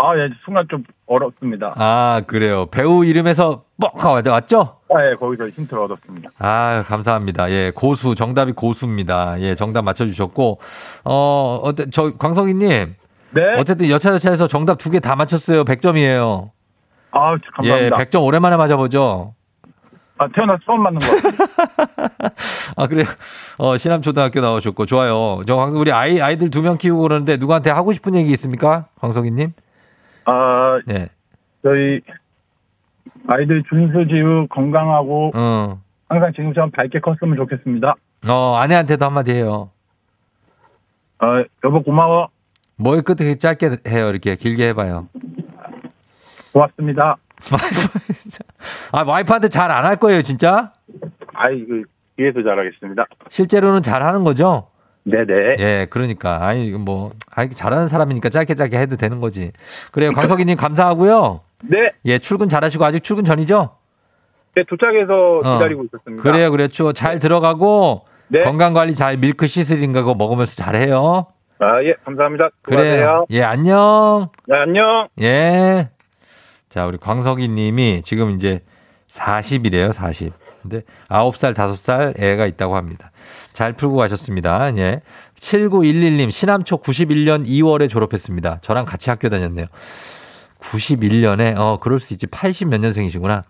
[0.00, 1.72] 아, 예, 순간 좀 어렵습니다.
[1.76, 2.66] 아, 그래요.
[2.66, 4.76] 배우 이름에서 뻑 하고 왔죠?
[4.94, 6.30] 아, 예, 거기서 힌트를 얻었습니다.
[6.38, 7.50] 아, 감사합니다.
[7.50, 9.40] 예, 고수, 정답이 고수입니다.
[9.40, 10.60] 예, 정답 맞춰주셨고,
[11.04, 12.94] 어, 어때, 저, 광석이님.
[13.30, 13.42] 네.
[13.58, 15.64] 어쨌든 여차저차해서 정답 두 개 다 맞췄어요.
[15.64, 16.50] 100점이에요.
[17.10, 17.96] 아, 예, 감사합니다.
[17.96, 19.34] 100점 오랜만에 맞아보죠.
[20.18, 21.06] 아, 태어나서 처음 맞는 거.
[22.76, 23.06] 아, 그래요.
[23.58, 25.40] 어, 신암초등학교 나오셨고, 좋아요.
[25.46, 28.86] 저, 광- 우리 아이, 아이들 두 명 키우고 그러는데 누구한테 하고 싶은 얘기 있습니까?
[29.00, 29.52] 광석이님?
[30.24, 31.08] 아, 예.
[31.62, 32.00] 저희
[33.26, 37.94] 아이들 준수지우 건강하고 어, 항상 지금처럼 밝게 컸으면 좋겠습니다.
[38.28, 39.70] 어, 아내한테도 한마디 해요.
[41.18, 42.28] 아, 여보 고마워.
[42.76, 44.08] 뭘 끝에 짧게 해요.
[44.08, 45.08] 이렇게 길게 해봐요.
[46.52, 47.16] 고맙습니다.
[47.52, 48.38] 와이프, 진짜.
[48.92, 50.72] 아, 와이프한테 잘 안 할 거예요, 진짜?
[51.34, 51.82] 아이, 그,
[52.16, 53.06] 뒤에서 잘하겠습니다.
[53.28, 54.68] 실제로는 잘 하는 거죠?
[55.04, 55.56] 네네.
[55.58, 56.46] 예, 그러니까.
[56.46, 59.52] 아니, 뭐, 아, 이게 잘하는 사람이니까 짧게 짧게 해도 되는 거지.
[59.92, 60.12] 그래요.
[60.12, 61.40] 광석이님 감사하고요.
[61.64, 63.70] 네, 예, 출근 잘하시고 아직 출근 전이죠?
[64.54, 65.52] 네, 도착해서 어.
[65.58, 66.22] 기다리고 있었습니다.
[66.22, 66.92] 그래요, 그렇죠.
[66.92, 68.40] 잘 들어가고 네.
[68.42, 71.26] 건강 관리 잘 밀크 시슬인가 그거 먹으면서 잘해요.
[71.60, 72.50] 아, 예, 감사합니다.
[72.62, 72.82] 그래요.
[72.82, 73.26] 수고하세요.
[73.30, 74.28] 예, 안녕.
[74.46, 75.08] 네, 안녕.
[75.20, 75.88] 예.
[76.68, 78.62] 자, 우리 광석이 님이 지금 이제
[79.08, 80.32] 40이래요, 40.
[80.62, 83.10] 근데 9살, 5살 애가 있다고 합니다.
[83.52, 84.76] 잘 풀고 가셨습니다.
[84.76, 85.00] 예.
[85.36, 88.58] 7911님, 신암초 91년 2월에 졸업했습니다.
[88.60, 89.66] 저랑 같이 학교 다녔네요.
[90.60, 92.26] 91년에, 어, 그럴 수 있지.
[92.26, 93.44] 80 몇 년생이시구나.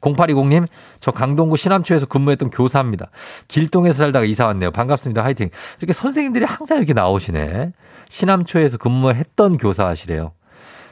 [0.00, 0.66] 0820님,
[1.00, 3.10] 저 강동구 신암초에서 근무했던 교사입니다.
[3.48, 4.70] 길동에서 살다가 이사 왔네요.
[4.70, 5.24] 반갑습니다.
[5.24, 5.50] 화이팅.
[5.78, 7.72] 이렇게 선생님들이 항상 이렇게 나오시네.
[8.08, 10.32] 신암초에서 근무했던 교사시래요.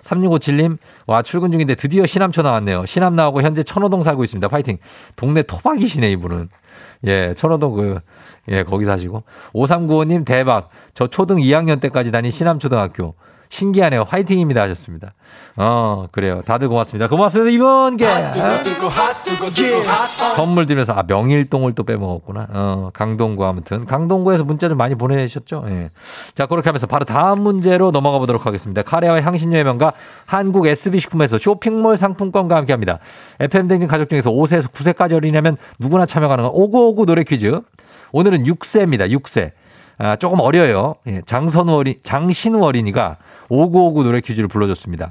[0.07, 2.87] 3657님, 와, 출근 중인데 드디어 신암초 나왔네요.
[2.87, 4.49] 신암 나오고 현재 천호동 살고 있습니다.
[4.49, 4.79] 파이팅.
[5.16, 6.49] 동네 토박이시네, 이분은.
[7.07, 8.01] 예, 천호동 그,
[8.49, 9.25] 예, 거기 사시고.
[9.53, 10.71] 5395님, 대박.
[10.95, 13.14] 저 초등 2학년 때까지 다닌 신암초등학교.
[13.49, 14.05] 신기하네요.
[14.09, 14.63] 화이팅입니다.
[14.63, 15.15] 하셨습니다.
[15.57, 16.43] 어, 그래요.
[16.45, 17.09] 다들 고맙습니다.
[17.09, 17.51] 고맙습니다.
[17.51, 18.07] 이번 게.
[20.35, 22.47] 선물 드리면서, 아, 명일동을 또 빼먹었구나.
[22.51, 23.85] 어, 강동구 아무튼.
[23.87, 25.65] 강동구에서 문자 좀 많이 보내셨죠?
[25.69, 25.91] 예.
[26.35, 28.83] 자, 그렇게 하면서 바로 다음 문제로 넘어가 보도록 하겠습니다.
[28.83, 29.93] 카레와 향신료의 명가
[30.27, 32.99] 한국 SB식품에서 쇼핑몰 상품권과 함께 합니다.
[33.41, 37.61] FM댕진 가족 중에서 5세에서 9세까지 어리냐면 누구나 참여 가능한 오구오구 노래 퀴즈.
[38.13, 39.11] 오늘은 6세입니다.
[39.11, 39.53] 6세.
[39.99, 40.97] 아, 조금 어려요.
[41.07, 43.17] 예, 장선우 어린, 장신우 어린이가
[43.49, 45.11] 5959 노래 퀴즈를 불러줬습니다.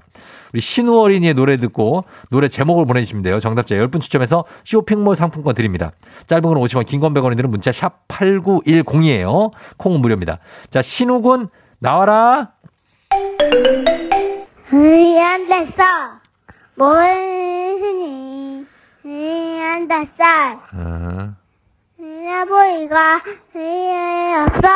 [0.54, 3.40] 우리 신우 어린이의 노래 듣고 노래 제목을 보내주시면 돼요.
[3.40, 5.92] 정답자 10분 추첨해서 쇼핑몰 상품권 드립니다.
[6.28, 9.52] 짧은 건 50원, 긴 건 100원이들은 문자 샵 8910이에요.
[9.78, 10.38] 콩은 무료입니다.
[10.70, 12.52] 자, 신우군 나와라.
[14.74, 15.84] 으이안됐어
[16.76, 18.66] 모르니
[19.06, 20.24] 으이안됐어
[22.26, 23.22] 어, 나보이가
[23.56, 24.68] 으이없어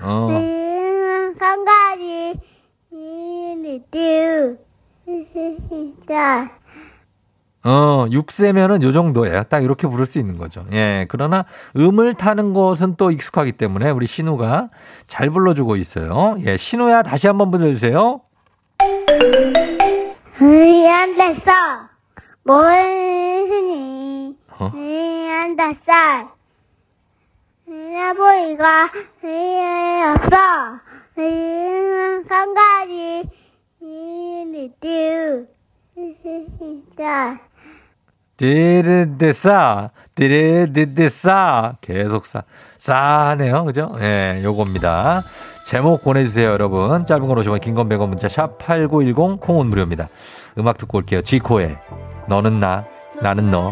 [0.00, 0.28] 어.
[2.90, 4.56] 이리띠우
[6.08, 6.50] 자
[7.66, 9.44] 어, 6세면은 요 정도예요.
[9.44, 10.66] 딱 이렇게 부를 수 있는 거죠.
[10.72, 11.06] 예.
[11.08, 14.68] 그러나 음을 타는 것은 또 익숙하기 때문에 우리 신우가
[15.06, 16.36] 잘 불러주고 있어요.
[16.44, 16.58] 예.
[16.58, 18.20] 신우야 다시 한번 불러주세요.
[20.42, 21.52] 으이안됐어
[22.44, 24.70] 모르니 어?
[24.74, 26.33] 으이안됐어
[27.74, 28.90] 나보이가
[29.24, 30.36] 으이없어
[31.18, 33.22] 으이는 성가지
[33.80, 35.46] 이리띠우
[36.96, 37.38] 자
[38.36, 41.76] 디르드싸, 디르드드싸.
[41.80, 42.42] 계속 싸,
[42.78, 43.64] 싸하네요.
[43.64, 43.94] 그죠?
[44.00, 45.22] 예, 요겁니다.
[45.64, 47.06] 제목 보내주세요, 여러분.
[47.06, 50.08] 짧은 건 50원, 긴건 100원 문자 샵 8910, 콩은 무료입니다.
[50.58, 51.22] 음악 듣고 올게요.
[51.22, 51.78] 지코의
[52.28, 52.84] 너는 나,
[53.22, 53.70] 나는 너.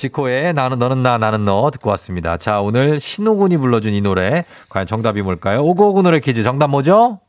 [0.00, 2.38] 지코의 나는 너는 나 나는 너 듣고 왔습니다.
[2.38, 5.62] 자 오늘 신호군이 불러준 이 노래 과연 정답이 뭘까요?
[5.62, 7.20] 오고오구 노래 퀴즈 정답 뭐죠?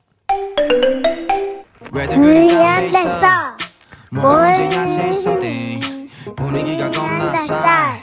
[6.37, 7.99] 분위기가 겁나 싸.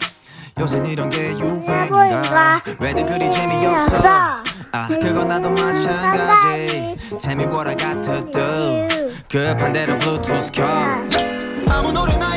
[0.60, 2.62] 요새 이런 게 유행인가?
[2.78, 3.96] 왜들 그리 재미없어?
[4.72, 6.96] 아 그건 나도 마찬가지.
[7.18, 8.86] Tell me what I got to do
[9.30, 10.64] 그 반대로 블루투스 켜.
[11.70, 12.36] 아무 노래나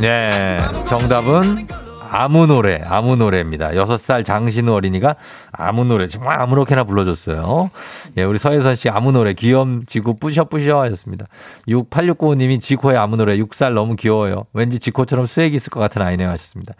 [0.00, 1.66] 네 정답은
[2.10, 3.70] 아무 노래 아무 노래입니다.
[3.70, 5.16] 6살 장신우 어린이가
[5.50, 7.68] 아무 노래 정말 아무렇게나 불러줬어요.
[8.16, 11.26] 예 우리 서혜선 씨 아무 노래 귀염지구 뿌셔뿌셔 하셨습니다.
[11.66, 14.44] 6869님이 지코의 아무 노래 6살 너무 귀여워요.
[14.52, 16.74] 왠지 지코처럼 수액이 있을 것 같은 아이네요 하셨습니다.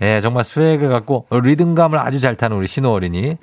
[0.00, 3.36] 예, 정말 수액을 갖고 리듬감을 아주 잘 타는 우리 신호 어린이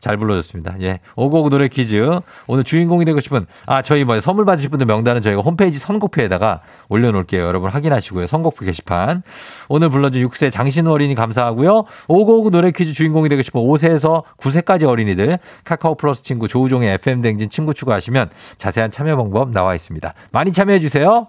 [0.00, 0.76] 잘 불러줬습니다.
[0.80, 1.00] 예.
[1.14, 2.20] 오고오고 노래 퀴즈.
[2.46, 7.42] 오늘 주인공이 되고 싶은, 아, 저희 뭐 선물 받으실 분들 명단은 저희가 홈페이지 선곡표에다가 올려놓을게요.
[7.42, 8.26] 여러분 확인하시고요.
[8.26, 9.22] 선곡표 게시판.
[9.68, 11.84] 오늘 불러준 6세 장신호 어린이 감사하고요.
[12.08, 17.74] 오고오고 노래 퀴즈 주인공이 되고 싶은 5세에서 9세까지 어린이들 카카오 플러스 친구 조우종의 FM댕진 친구
[17.74, 20.14] 추가하시면 자세한 참여 방법 나와 있습니다.
[20.32, 21.28] 많이 참여해주세요.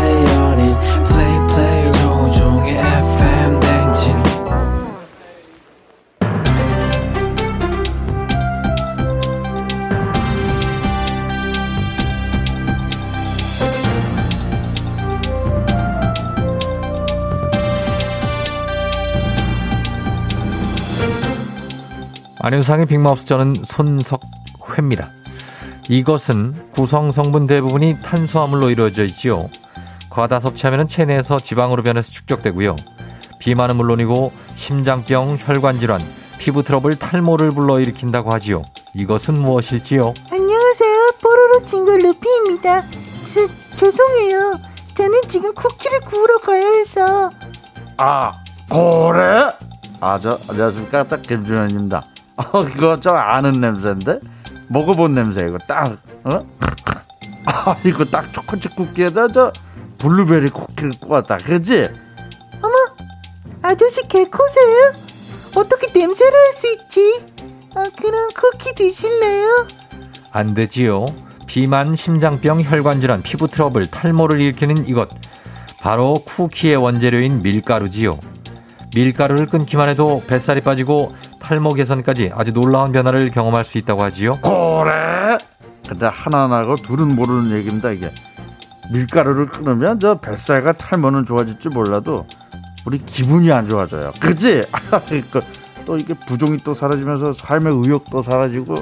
[22.43, 25.11] 안윤상의 빅마우스 저는 손석회입니다.
[25.89, 29.47] 이것은 구성 성분 대부분이 탄수화물로 이루어져 있지요.
[30.09, 32.75] 과다 섭취하면 체내에서 지방으로 변해서 축적되고요.
[33.37, 36.01] 비만은 물론이고 심장병, 혈관 질환,
[36.39, 38.63] 피부 트러블, 탈모를 불러일으킨다고 하지요.
[38.95, 40.11] 이것은 무엇일지요?
[40.31, 41.11] 안녕하세요.
[41.21, 42.81] 뽀로로 친구 루피입니다.
[43.35, 44.59] 저, 죄송해요.
[44.95, 47.29] 저는 지금 쿠키를 구우러 가야 해서.
[47.97, 48.33] 아,
[48.67, 49.51] 그래?
[49.99, 51.03] 아, 저, 안녕하십니까.
[51.03, 52.03] 딱 김준현입니다.
[52.37, 54.19] 어, 이거 저 아는 냄새인데?
[54.69, 56.45] 먹어본 냄새, 이거 딱, 어?
[57.45, 59.51] 아, 이거 딱 초코칩 쿠키에다 저
[59.97, 61.37] 블루베리 쿠키를 구웠다.
[61.37, 61.87] 그지?
[62.61, 62.73] 어머,
[63.61, 64.93] 아저씨 개코세요?
[65.55, 67.25] 어떻게 냄새로 알 수 있지?
[67.75, 69.67] 아, 그럼 쿠키 드실래요?
[70.31, 71.05] 안 되지요.
[71.47, 75.09] 비만, 심장병, 혈관 질환, 피부 트러블, 탈모를 일으키는 이것.
[75.81, 78.17] 바로 쿠키의 원재료인 밀가루지요.
[78.95, 84.39] 밀가루를 끊기만 해도 뱃살이 빠지고 탈모 개선까지 아주 놀라운 변화를 경험할 수 있다고 하지요.
[84.41, 85.37] 그래?
[85.87, 88.11] 근데 하나 나고 둘은 모르는 얘기입니다, 이게.
[88.91, 92.25] 밀가루를 끊으면 저 뱃살과 탈모는 좋아질지 몰라도
[92.85, 94.11] 우리 기분이 안 좋아져요.
[94.19, 94.63] 그지?
[95.31, 95.41] 그,
[95.85, 98.75] 또 이게 부종이 또 사라지면서 삶의 의욕도 사라지고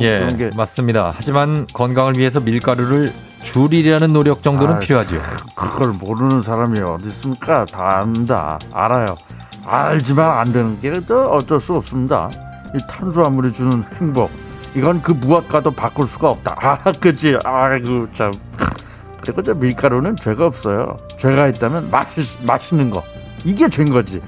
[0.00, 1.12] 예, 그런 게 맞습니다.
[1.14, 3.12] 하지만 건강을 위해서 밀가루를
[3.42, 5.20] 줄이려는 노력 정도는 아, 필요하죠.
[5.54, 7.64] 그걸 모르는 사람이 어디 있습니까?
[7.66, 8.58] 다 안다.
[8.72, 9.16] 알아요.
[9.64, 12.30] 알지만 안 되는 게또 어쩔 수 없습니다.
[12.74, 14.30] 이 탄수화물이 주는 행복,
[14.74, 16.56] 이건 그 무엇과도 바꿀 수가 없다.
[16.58, 17.36] 아, 그치.
[17.44, 18.32] 아이고, 참.
[19.20, 20.96] 그리고 저 밀가루는 죄가 없어요.
[21.18, 23.02] 죄가 있다면 맛있, 맛있는 거.
[23.44, 24.20] 이게 죄인 거지.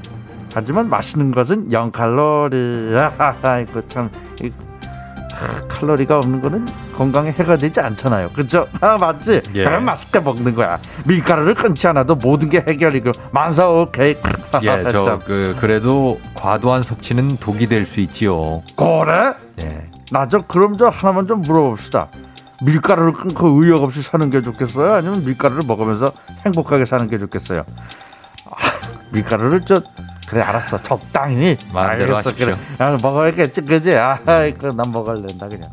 [0.54, 3.12] 하지만 맛있는 것은 0칼로리.
[3.42, 4.10] 아이고, 참.
[5.34, 6.66] 이, 아, 칼로리가 없는 거는
[6.96, 8.28] 건강에 해가 되지 않잖아요.
[8.30, 8.66] 그죠?
[8.80, 9.42] 아, 맞지?
[9.54, 9.64] 예.
[9.64, 10.78] 그럼 맛있게 먹는 거야.
[11.04, 13.10] 밀가루를 끊지 않아도 모든 게 해결이고.
[13.32, 14.16] 만사 오케이.
[14.62, 15.18] 예, 저 참.
[15.24, 18.62] 그 그래도 과도한 섭취는 독이 될 수 있지요.
[18.76, 19.34] 그래?
[19.62, 19.90] 예.
[20.10, 22.08] 나저 그럼 저 하나만 좀 물어봅시다.
[22.62, 24.92] 밀가루를 끊고 의욕 없이 사는 게 좋겠어요?
[24.94, 26.12] 아니면 밀가루를 먹으면서
[26.46, 27.64] 행복하게 사는 게 좋겠어요?
[28.50, 28.56] 아,
[29.10, 29.82] 밀가루를 저
[30.28, 32.46] 그래 알았어 적당히 마음대로 알겠어, 하십시오.
[32.46, 32.56] 그래.
[32.78, 33.94] 아, 먹어야겠지 그지?
[33.94, 34.18] 아,
[34.58, 35.70] 그난 먹을랜다 그냥.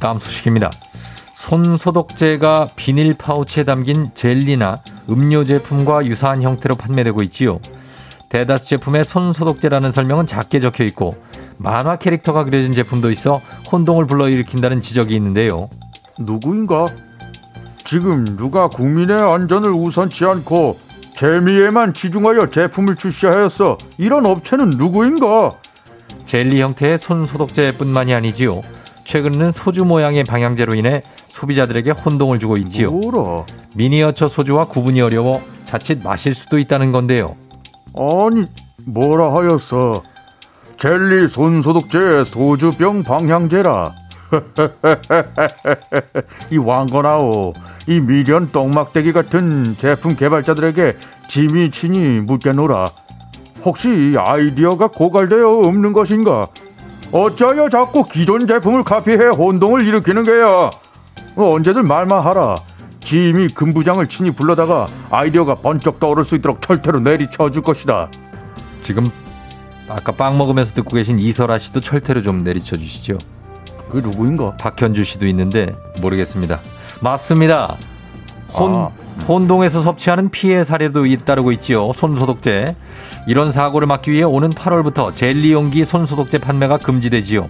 [0.00, 0.70] 다음 소식입니다.
[1.34, 7.60] 손 소독제가 비닐 파우치에 담긴 젤리나 음료 제품과 유사한 형태로 판매되고 있지요.
[8.28, 11.16] 대다수 제품에 손 소독제라는 설명은 작게 적혀 있고
[11.56, 15.68] 만화 캐릭터가 그려진 제품도 있어 혼동을 불러일으킨다는 지적이 있는데요.
[16.18, 16.86] 누구인가?
[17.84, 20.78] 지금 누가 국민의 안전을 우선치 않고
[21.16, 23.76] 재미에만 치중하여 제품을 출시하였어?
[23.98, 25.52] 이런 업체는 누구인가?
[26.24, 28.62] 젤리 형태의 손 소독제뿐만이 아니지요.
[29.04, 32.90] 최근에는 소주 모양의 방향제로 인해 소비자들에게 혼동을 주고 있지요.
[32.90, 33.44] 뭐라?
[33.74, 37.36] 미니어처 소주와 구분이 어려워 자칫 마실 수도 있다는 건데요.
[37.94, 38.46] 아니
[38.86, 40.02] 뭐라 하였어?
[40.78, 43.94] 젤리 손 소독제 소주병 방향제라.
[46.50, 47.52] 이 왕건아오
[47.86, 50.96] 이 미련 똥막대기 같은 제품 개발자들에게
[51.28, 52.86] 짐이 친히 묻게노라.
[53.64, 56.48] 혹시 이 아이디어가 고갈되어 없는 것인가?
[57.12, 60.70] 어쩌여 자꾸 기존 제품을 카피해 혼동을 일으키는 게야?
[61.36, 62.56] 어, 언제든 말만 하라.
[63.00, 68.08] 지임이 금부장을 친히 불러다가 아이디어가 번쩍 떠오를 수 있도록 철퇴로 내리쳐 줄 것이다.
[68.80, 69.10] 지금
[69.88, 73.18] 아까 빵 먹으면서 듣고 계신 이설아 씨도 철퇴로 좀 내리쳐 주시죠.
[73.94, 74.56] 그 누구인가?
[74.56, 76.58] 박현주 씨도 있는데 모르겠습니다.
[77.00, 77.76] 맞습니다.
[78.52, 78.90] 혼 아.
[79.28, 81.92] 혼동에서 섭취하는 피해 사례도 잇따르고 있지요.
[81.92, 82.74] 손소독제.
[83.28, 87.48] 이런 사고를 막기 위해 오는 8월부터 젤리 용기 손소독제 판매가 금지되지요.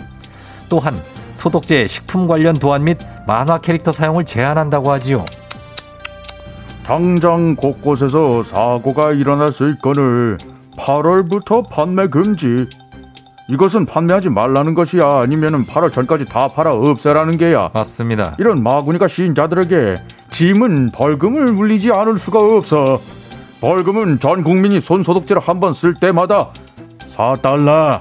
[0.69, 0.95] 또한
[1.33, 5.25] 소독제 식품 관련 도안 및 만화 캐릭터 사용을 제한한다고 하지요.
[6.85, 10.37] 당장 곳곳에서 사고가 일어날 수 있거늘
[10.77, 12.67] 8월부터 판매 금지.
[13.49, 17.71] 이것은 판매하지 말라는 것이야 아니면은 8월 전까지 다 팔아 없애라는 게야.
[17.75, 18.37] 맞습니다.
[18.39, 19.97] 이런 마구니가 시인자들에게
[20.31, 22.99] 짐은 벌금을 물리지 않을 수가 없어.
[23.61, 26.51] 벌금은 전 국민이 손소독제를 한 번 쓸 때마다
[27.15, 28.01] 4달러.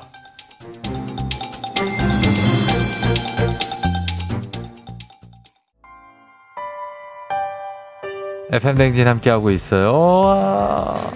[8.51, 10.39] FM 댕진 함께하고 있어요.
[10.41, 11.11] 아,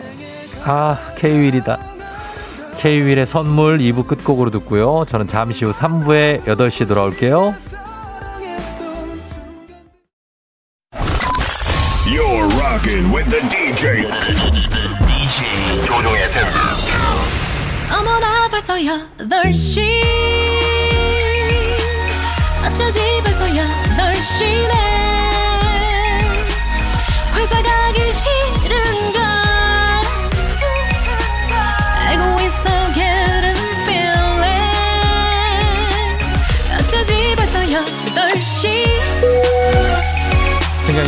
[0.66, 1.78] 아 K-윌이다.
[2.78, 5.06] K-윌의 선물 2부 끝곡으로 듣고요.
[5.08, 7.56] 저는 잠시 후 3부에 8시 돌아올게요.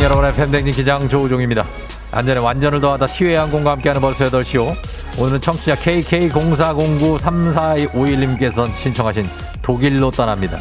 [0.00, 1.64] 승객 여러분의 FM대행진 기장 조우종입니다.
[2.10, 4.72] 안전에 완전을 더하다 티웨이항공과 함께하는 벌써 8시호.
[5.20, 9.26] 오늘은 청취자 KK04093451님께서 신청하신
[9.62, 10.58] 독일로 떠납니다.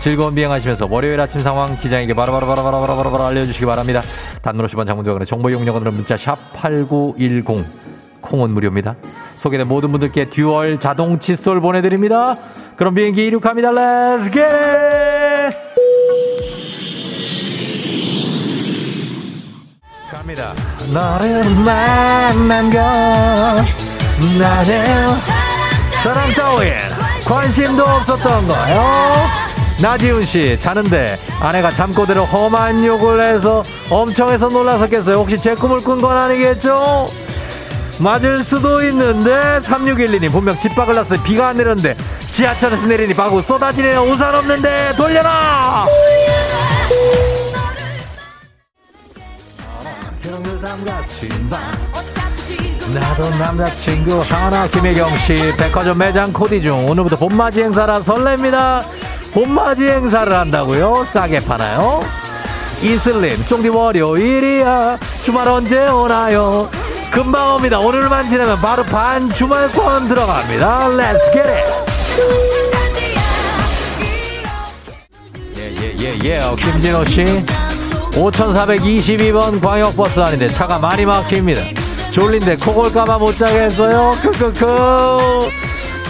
[0.00, 4.02] 즐거운 비행하시면서 월요일 아침 상황 기장에게 바로바로바로바로바로바로 알려주시기 바랍니다.
[4.42, 7.44] 50원 장문 100원의 정보 이용료 드는 문자 샵 8910
[8.20, 8.96] 콩은 무료입니다.
[9.34, 12.36] 소개된 모든 분들께 듀얼 자동 칫솔 보내드립니다.
[12.76, 13.70] 그럼 비행기 이륙합니다.
[13.70, 15.09] Let's!
[20.30, 20.54] 갑니다.
[20.92, 23.66] 너를 만난 건
[24.38, 25.08] 나는
[26.02, 26.72] 사랑 따윈
[27.24, 29.26] 관심도 없었던 거요.
[29.80, 35.16] 나지훈 씨 자는데 아내가 잠꼬대로 험한 욕을 해서 엄청 해서 놀라셨겠어요.
[35.16, 37.06] 혹시 제 꿈을 꾼 건 아니겠죠?
[37.98, 41.96] 맞을 수도 있는데 3612님 분명 집 밖을 났을 때 비가 안 내렸는데
[42.30, 44.02] 지하철에서 내리니 바구 쏟아지네요.
[44.02, 45.86] 우산 없는데 돌려라.
[52.92, 54.20] 나도 남자친구.
[54.20, 55.34] 하나 김혜경 씨.
[55.56, 56.86] 백화점 매장 코디 중.
[56.88, 58.84] 오늘부터 봄맞이 행사라 설렙니다.
[59.32, 61.06] 봄맞이 행사를 한다고요?
[61.10, 62.02] 싸게 파나요?
[62.82, 64.98] 이슬림 쫑디 월요일이야.
[65.22, 66.68] 주말 언제 오나요?
[67.10, 67.78] 금방 옵니다.
[67.78, 70.88] 오늘만 지나면 바로 반 주말권 들어갑니다.
[70.88, 71.90] Let's get it!
[75.98, 76.40] 예예예.
[76.40, 77.24] 어, 김진호 씨
[78.12, 81.60] 5422번 광역버스 아닌데 차가 많이 막힙니다.
[82.10, 84.12] 졸린데 코골까봐 못 자겠어요.
[84.22, 85.50] 크크크.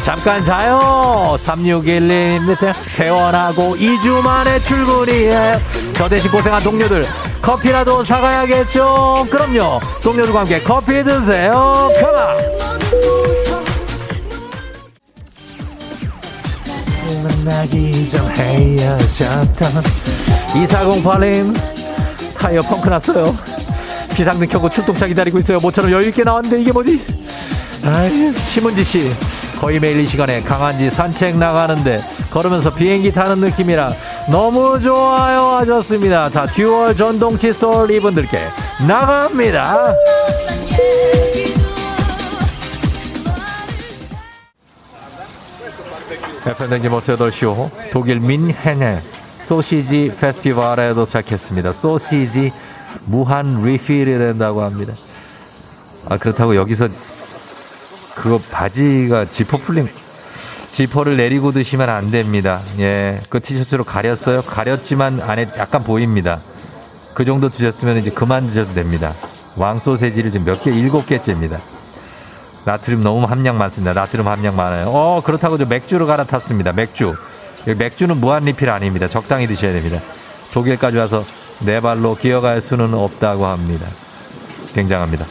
[0.03, 1.37] 잠깐 자요.
[1.39, 5.61] 3612 밑에 퇴원하고 2주 만에 출근이에요.
[5.95, 7.05] 저 대신 고생한 동료들
[7.43, 9.27] 커피라도 사가야겠죠.
[9.31, 9.81] 그럼요.
[10.03, 11.91] 동료들과 함께 커피 드세요.
[12.01, 12.61] 컴온.
[17.45, 19.83] 만나기 전 헤어졌던
[20.49, 21.70] 2408님
[22.41, 23.36] 타이어 펑크 났어요.
[24.14, 25.59] 비상등 켜고 출동차 기다리고 있어요.
[25.59, 27.01] 모처럼 여유있게 나왔는데 이게 뭐지?
[27.84, 29.12] 아이 심은지 씨.
[29.61, 31.99] 거의 매일 이 시간에 강아지 산책 나가는데
[32.30, 33.93] 걸으면서 비행기 타는 느낌이라
[34.30, 36.30] 너무 좋아요 하셨습니다.
[36.30, 38.38] 자 듀얼 전동 칫솔 이분들께
[38.88, 39.95] 나갑니다.
[46.47, 49.03] FM대행진 벌써 8시호 독일 뮌헨에
[49.43, 51.72] 소시지 페스티벌에 도착했습니다.
[51.72, 52.53] 소시지
[53.05, 54.95] 무한 리필이 된다고 합니다.
[56.09, 56.88] 아 그렇다고 여기서
[58.14, 59.88] 그거 바지가 지퍼 풀림
[60.70, 62.61] 지퍼를 내리고 드시면 안 됩니다.
[62.78, 64.43] 예, 그 티셔츠로 가렸어요.
[64.43, 66.38] 가렸지만 안에 약간 보입니다.
[67.12, 69.14] 그 정도 드셨으면 이제 그만 드셔도 됩니다.
[69.57, 71.59] 왕소세지를 지금 몇 개, 일곱 개째입니다.
[72.64, 73.93] 나트륨 너무 함량 많습니다.
[73.93, 74.88] 나트륨 함량 많아요.
[74.88, 76.72] 어, 그렇다고 저 맥주로 갈아탔습니다.
[76.72, 77.16] 맥주.
[77.67, 79.09] 맥주는 무한 리필 아닙니다.
[79.09, 80.01] 적당히 드셔야 됩니다.
[80.53, 81.25] 독일까지 와서
[81.65, 83.87] 네 발로 기어갈 수는 없다고 합니다.
[84.75, 85.27] 굉장합니다.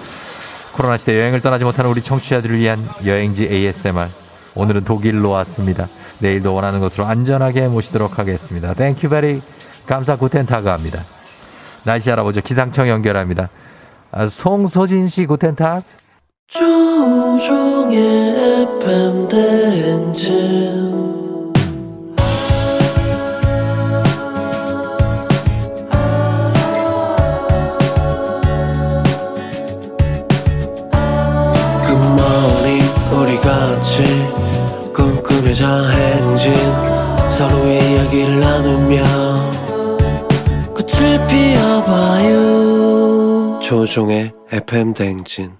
[0.73, 4.07] 코로나 시대 여행을 떠나지 못하는 우리 청취자들을 위한 여행지 ASMR.
[4.55, 5.87] 오늘은 독일로 왔습니다.
[6.19, 8.73] 내일도 원하는 곳으로 안전하게 모시도록 하겠습니다.
[8.73, 9.41] Thank you very
[9.85, 11.03] 감사 Guten Tag 합니다.
[11.83, 12.41] 날씨 알아보죠.
[12.41, 13.49] 기상청 연결합니다.
[14.11, 15.83] 아, 송소진 씨 구텐탁.
[16.47, 17.97] 조종의
[18.77, 20.88] FM 대행진
[35.69, 36.53] 행진
[37.29, 39.03] 서로의 이야기를 나누며
[40.73, 42.39] 꽃을 피워봐요
[43.61, 45.51] 조종의 FM 대행진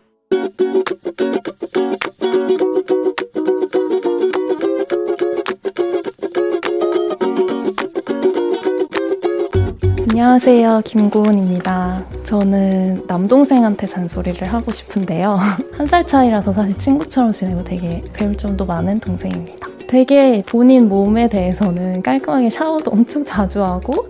[10.09, 10.81] 안녕하세요.
[10.85, 12.03] 김고은입니다.
[12.23, 15.37] 저는 남동생한테 잔소리를 하고 싶은데요.
[15.73, 19.68] 한 살 차이라서 사실 친구처럼 지내고 되게 배울 점도 많은 동생입니다.
[19.89, 24.07] 되게 본인 몸에 대해서는 깔끔하게 샤워도 엄청 자주 하고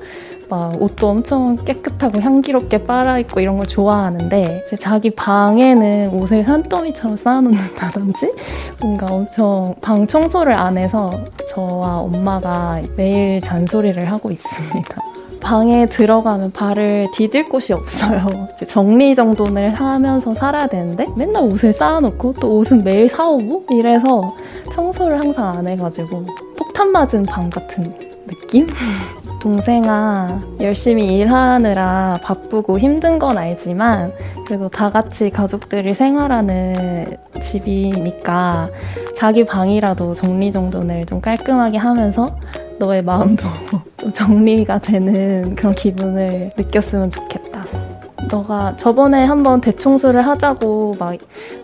[0.50, 8.34] 막 옷도 엄청 깨끗하고 향기롭게 빨아입고 이런 걸 좋아하는데 자기 방에는 옷을 산더미처럼 쌓아놓는다든지
[8.82, 11.12] 뭔가 엄청 방 청소를 안 해서
[11.48, 15.19] 저와 엄마가 매일 잔소리를 하고 있습니다.
[15.42, 18.28] 방에 들어가면 발을 디딜 곳이 없어요.
[18.68, 24.34] 정리정돈을 하면서 살아야 되는데 맨날 옷을 쌓아놓고 또 옷은 매일 사오고 이래서
[24.72, 26.26] 청소를 항상 안 해가지고
[26.58, 27.94] 폭탄 맞은 방 같은
[28.28, 28.68] 느낌?
[29.40, 34.14] 동생아, 열심히 일하느라 바쁘고 힘든 건 알지만,
[34.46, 38.70] 그래도 다 같이 가족들이 생활하는 집이니까,
[39.16, 42.36] 자기 방이라도 정리정돈을 좀 깔끔하게 하면서,
[42.80, 43.46] 너의 마음도
[43.98, 47.50] 좀 정리가 되는 그런 기분을 느꼈으면 좋겠다.
[48.32, 51.18] 너가 저번에 한번 대청소를 하자고 막,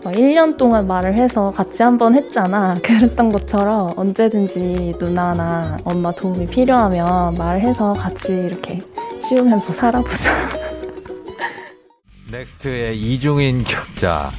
[0.04, 2.78] 막 1년 동안 말을 해서 같이 한번 했잖아.
[2.82, 8.82] 그랬던 것처럼 언제든지 누나나 엄마 도움이 필요하면 말을 해서 같이 이렇게
[9.22, 10.30] 치우면서 살아보자.
[12.30, 14.30] 넥스트의 이중인격자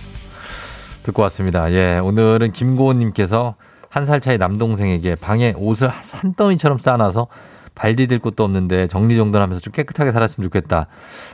[1.04, 1.72] 듣고 왔습니다.
[1.72, 3.56] 예, 오늘은 김고은님께서
[3.98, 7.28] 한 살 차이 남동생에게 방에 옷을 산더미처럼 쌓아놔서
[7.74, 10.86] 발 디딜 곳도 없는데 정리정돈하면서 좀 깨끗하게 살았으면 좋겠다.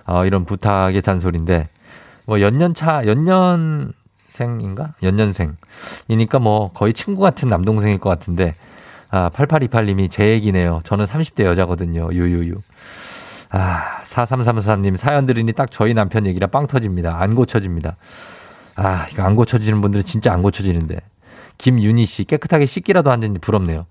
[0.05, 1.67] 어, 이런 부탁의 잔소리인데
[2.25, 8.55] 뭐 연년차 연년생인가 연년생이니까 뭐 거의 친구 같은 남동생일 것 같은데
[9.09, 10.79] 아 8828님이 제 얘기네요.
[10.85, 12.09] 저는 30대 여자거든요.
[12.13, 12.55] 유유유.
[13.49, 17.21] 아 4333님 사연 들으니 딱 저희 남편 얘기라 빵 터집니다.
[17.21, 17.97] 안 고쳐집니다.
[18.77, 20.97] 아 이거 안 고쳐지는 분들은 진짜 안 고쳐지는데
[21.57, 23.85] 김윤희 씨 깨끗하게 씻기라도 하는지 부럽네요.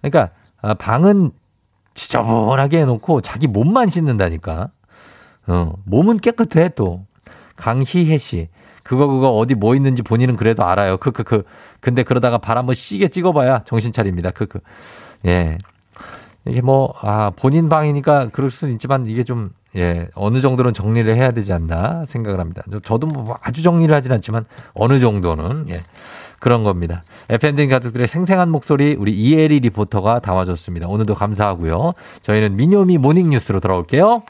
[0.00, 0.30] 그러니까
[0.60, 1.32] 아, 방은
[1.94, 4.70] 지저분하게 해놓고 자기 몸만 씻는다니까.
[5.46, 7.04] 어, 몸은 깨끗해 또.
[7.56, 8.48] 강희혜 씨.
[8.82, 10.96] 그거 그거 어디 뭐 있는지 본인은 그래도 알아요.
[10.96, 11.44] 크크크.
[11.80, 14.30] 근데 그러다가 발 한번 시게 찍어봐야 정신 차립니다.
[14.30, 14.60] 크크.
[15.26, 15.58] 예.
[16.44, 21.30] 이게 뭐, 아, 본인 방이니까 그럴 수는 있지만 이게 좀 예, 어느 정도는 정리를 해야
[21.30, 22.62] 되지 않나 생각을 합니다.
[22.70, 24.44] 저- 저도 뭐 아주 정리를 하진 않지만
[24.74, 25.80] 어느 정도는 예.
[26.42, 27.04] 그런 겁니다.
[27.28, 30.88] FND 가족들의 생생한 목소리 우리 이혜리 리포터가 담아줬습니다.
[30.88, 31.92] 오늘도 감사하고요.
[32.22, 34.24] 저희는 미녀미 모닝 뉴스로 돌아올게요.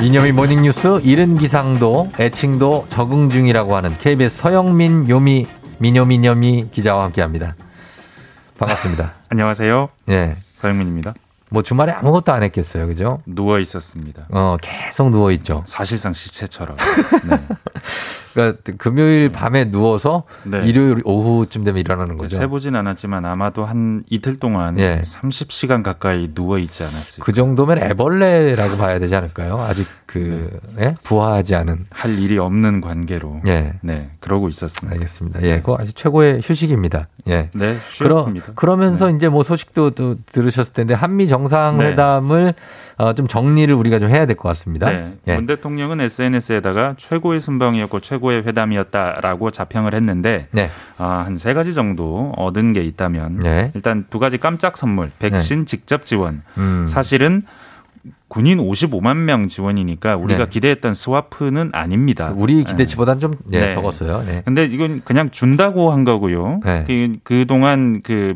[0.00, 5.46] 미녀미 모닝뉴스 이른 기상도 애칭도 적응 중이라고 하는 KBS 서영민 요미
[5.78, 7.54] 미녀미녀미 기자와 함께합니다.
[8.58, 9.14] 반갑습니다.
[9.30, 9.88] 안녕하세요.
[10.10, 10.36] 예.
[10.56, 11.14] 서영민입니다.
[11.50, 13.20] 뭐 주말에 아무것도 안 했겠어요, 그죠?
[13.26, 14.26] 누워 있었습니다.
[14.30, 15.62] 어 계속 누워 있죠.
[15.66, 16.76] 사실상 시체처럼.
[18.34, 20.66] 그러니까 금요일 밤에 누워서 네.
[20.66, 22.36] 일요일 오후쯤 되면 일어나는 거죠.
[22.36, 25.00] 세보진 않았지만 아마도 한 이틀 동안 예.
[25.02, 27.24] 30시간 가까이 누워 있지 않았을까.
[27.24, 29.60] 그 정도면 애벌레라고 봐야 되지 않을까요?
[29.60, 30.94] 아직 그 예?
[31.04, 33.40] 부화하지 않은 할 일이 없는 관계로.
[33.46, 33.74] 예.
[33.82, 34.94] 네, 그러고 있었습니다.
[34.94, 35.42] 알겠습니다.
[35.42, 37.06] 예, 그거 아주 최고의 휴식입니다.
[37.28, 37.50] 예.
[37.54, 38.46] 네, 쉬었습니다.
[38.46, 38.52] 네.
[38.56, 42.54] 그러, 면서 이제 뭐 소식도 또 들으셨을 텐데 한미 정상회담을
[42.96, 44.88] 어, 좀 정리를 우리가 좀 해야 될 것 같습니다.
[44.90, 45.34] 네, 예.
[45.34, 50.70] 문 대통령은 SNS에다가 최고의 순방이었고 최고의 회담이었다라고 자평을 했는데 네.
[50.98, 53.70] 아, 한세 가지 정도 얻은 게 있다면 네.
[53.74, 56.42] 일단 두 가지 깜짝 선물, 백신 직접 지원.
[56.56, 56.86] 음.
[56.86, 57.42] 사실은
[58.28, 60.50] 군인 55만 명 지원이니까 우리가 네.
[60.50, 62.32] 기대했던 스와프는 아닙니다.
[62.34, 62.64] 우리
[63.18, 63.74] 좀 예, 네.
[63.74, 64.22] 적었어요.
[64.26, 64.42] 네.
[64.44, 66.60] 근데 이건 그냥 준다고 한 거고요.
[66.64, 66.84] 네.
[66.86, 68.34] 그, 그동안 그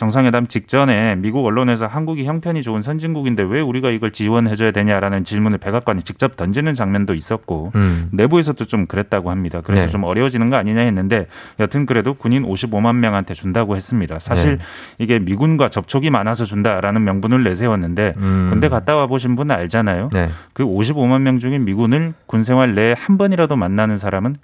[0.00, 6.04] 정상회담 직전에 미국 언론에서 한국이 형편이 좋은 선진국인데 왜 우리가 이걸 지원해줘야 되냐라는 질문을 백악관이
[6.04, 8.08] 직접 던지는 장면도 있었고 음.
[8.10, 9.60] 내부에서도 좀 그랬다고 합니다.
[9.62, 9.92] 그래서 네.
[9.92, 11.26] 좀 어려워지는 거 아니냐 했는데
[11.58, 14.18] 여튼 그래도 군인 55만 명한테 준다고 했습니다.
[14.18, 14.64] 사실 네.
[14.96, 18.46] 이게 미군과 접촉이 많아서 준다라는 명분을 내세웠는데 음.
[18.48, 20.08] 군대 갔다 와 보신 분은 알잖아요.
[20.14, 20.30] 네.
[20.54, 24.34] 그 55만 명 중에 미군을 군 생활 내에 한 번이라도 만나는 사람은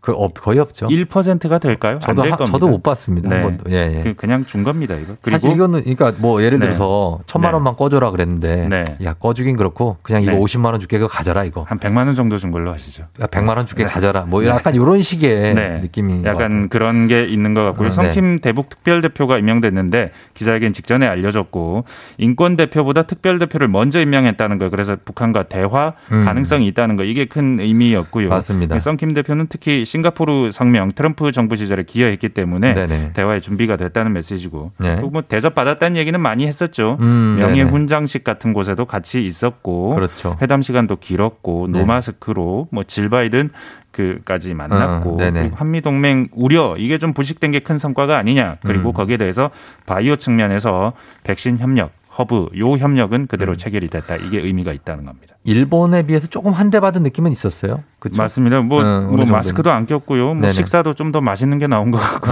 [0.00, 0.86] 그 없, 거의 없죠.
[0.88, 1.98] 1%가 될까요?
[2.00, 2.52] 저도 안될 하- 겁니다.
[2.58, 3.28] 저도 못 봤습니다.
[3.28, 3.42] 한 네.
[3.42, 3.70] 번도.
[3.70, 4.02] 예, 예.
[4.02, 5.16] 그- 그냥 준 겁니다, 이거.
[5.20, 6.66] 그리고 사실 이거는 그러니까 뭐 예를 네.
[6.66, 7.54] 들어서 천만 네.
[7.54, 8.84] 원만 꺼줘라 그랬는데 네.
[9.04, 10.38] 야 꺼주긴 그렇고 그냥 이거 네.
[10.38, 11.64] 50만 원 줄게 그거 가져라 이거.
[11.68, 13.04] 한 100만 원 정도 준 걸로 하시죠.
[13.20, 13.90] 야, 100만 원 줄게 네.
[13.90, 14.22] 가져라.
[14.22, 14.48] 뭐 네.
[14.48, 16.22] 약간 이런 식의 같아요.
[16.24, 17.88] 약간 그런 게 있는 것 같고요.
[17.88, 17.94] 어, 네.
[17.94, 21.84] 성킴 대북 특별 대표가 임명됐는데 기자회견 직전에 알려졌고
[22.18, 24.70] 인권 대표보다 특별 대표를 먼저 임명했다는 거.
[24.70, 26.22] 그래서 북한과 대화 음.
[26.24, 27.04] 가능성이 있다는 거.
[27.04, 28.28] 이게 큰 의미였고요.
[28.28, 28.78] 맞습니다.
[28.78, 33.12] 성킴 대표는 특히 싱가포르 성명 트럼프 정부 시절에 기여했기 때문에 네네.
[33.14, 34.72] 대화에 준비가 됐다는 메시지고.
[34.78, 34.96] 네.
[34.96, 36.96] 뭐 대접 받았다는 얘기는 많이 했었죠.
[37.00, 37.62] 음, 명예.
[37.62, 40.36] 훈장식 같은 곳에도 같이 있었고 그렇죠.
[40.42, 41.78] 회담 시간도 길었고 네.
[41.80, 43.50] 노마스크로 뭐 질 바이든
[43.90, 48.92] 그까지 만났고 어, 한미 동맹 우려 이게 좀 부식된 게 큰 성과가 아니냐 그리고 음.
[48.92, 49.50] 거기에 대해서
[49.86, 50.92] 바이오 측면에서
[51.24, 53.56] 백신 협력 허브 요 협력은 그대로 음.
[53.56, 55.34] 체결이 됐다 이게 의미가 있다는 겁니다.
[55.44, 57.82] 일본에 비해서 조금 환대 받은 느낌은 있었어요.
[58.00, 58.20] 그렇죠?
[58.20, 58.60] 맞습니다.
[58.62, 59.26] 뭐, 어, 어느 뭐.
[59.26, 60.34] 마스크도 안 꼈고요.
[60.34, 60.52] 뭐.
[60.52, 62.30] 식사도 좀 더 맛있는 게 나온 것 같고.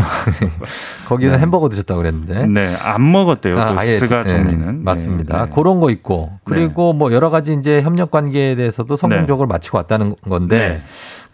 [1.07, 1.39] 거기는 네.
[1.39, 2.47] 햄버거 드셨다고 그랬는데.
[2.47, 3.59] 네, 안 먹었대요.
[3.61, 5.39] 아, 또 아예, 스가 네, 총리는 맞습니다.
[5.39, 5.51] 네, 네.
[5.55, 10.59] 그런 거 있고 그리고 뭐 여러 가지 이제 협력 관계에 대해서도 성공적으로 마치고 왔다는 건데
[10.59, 10.83] 네.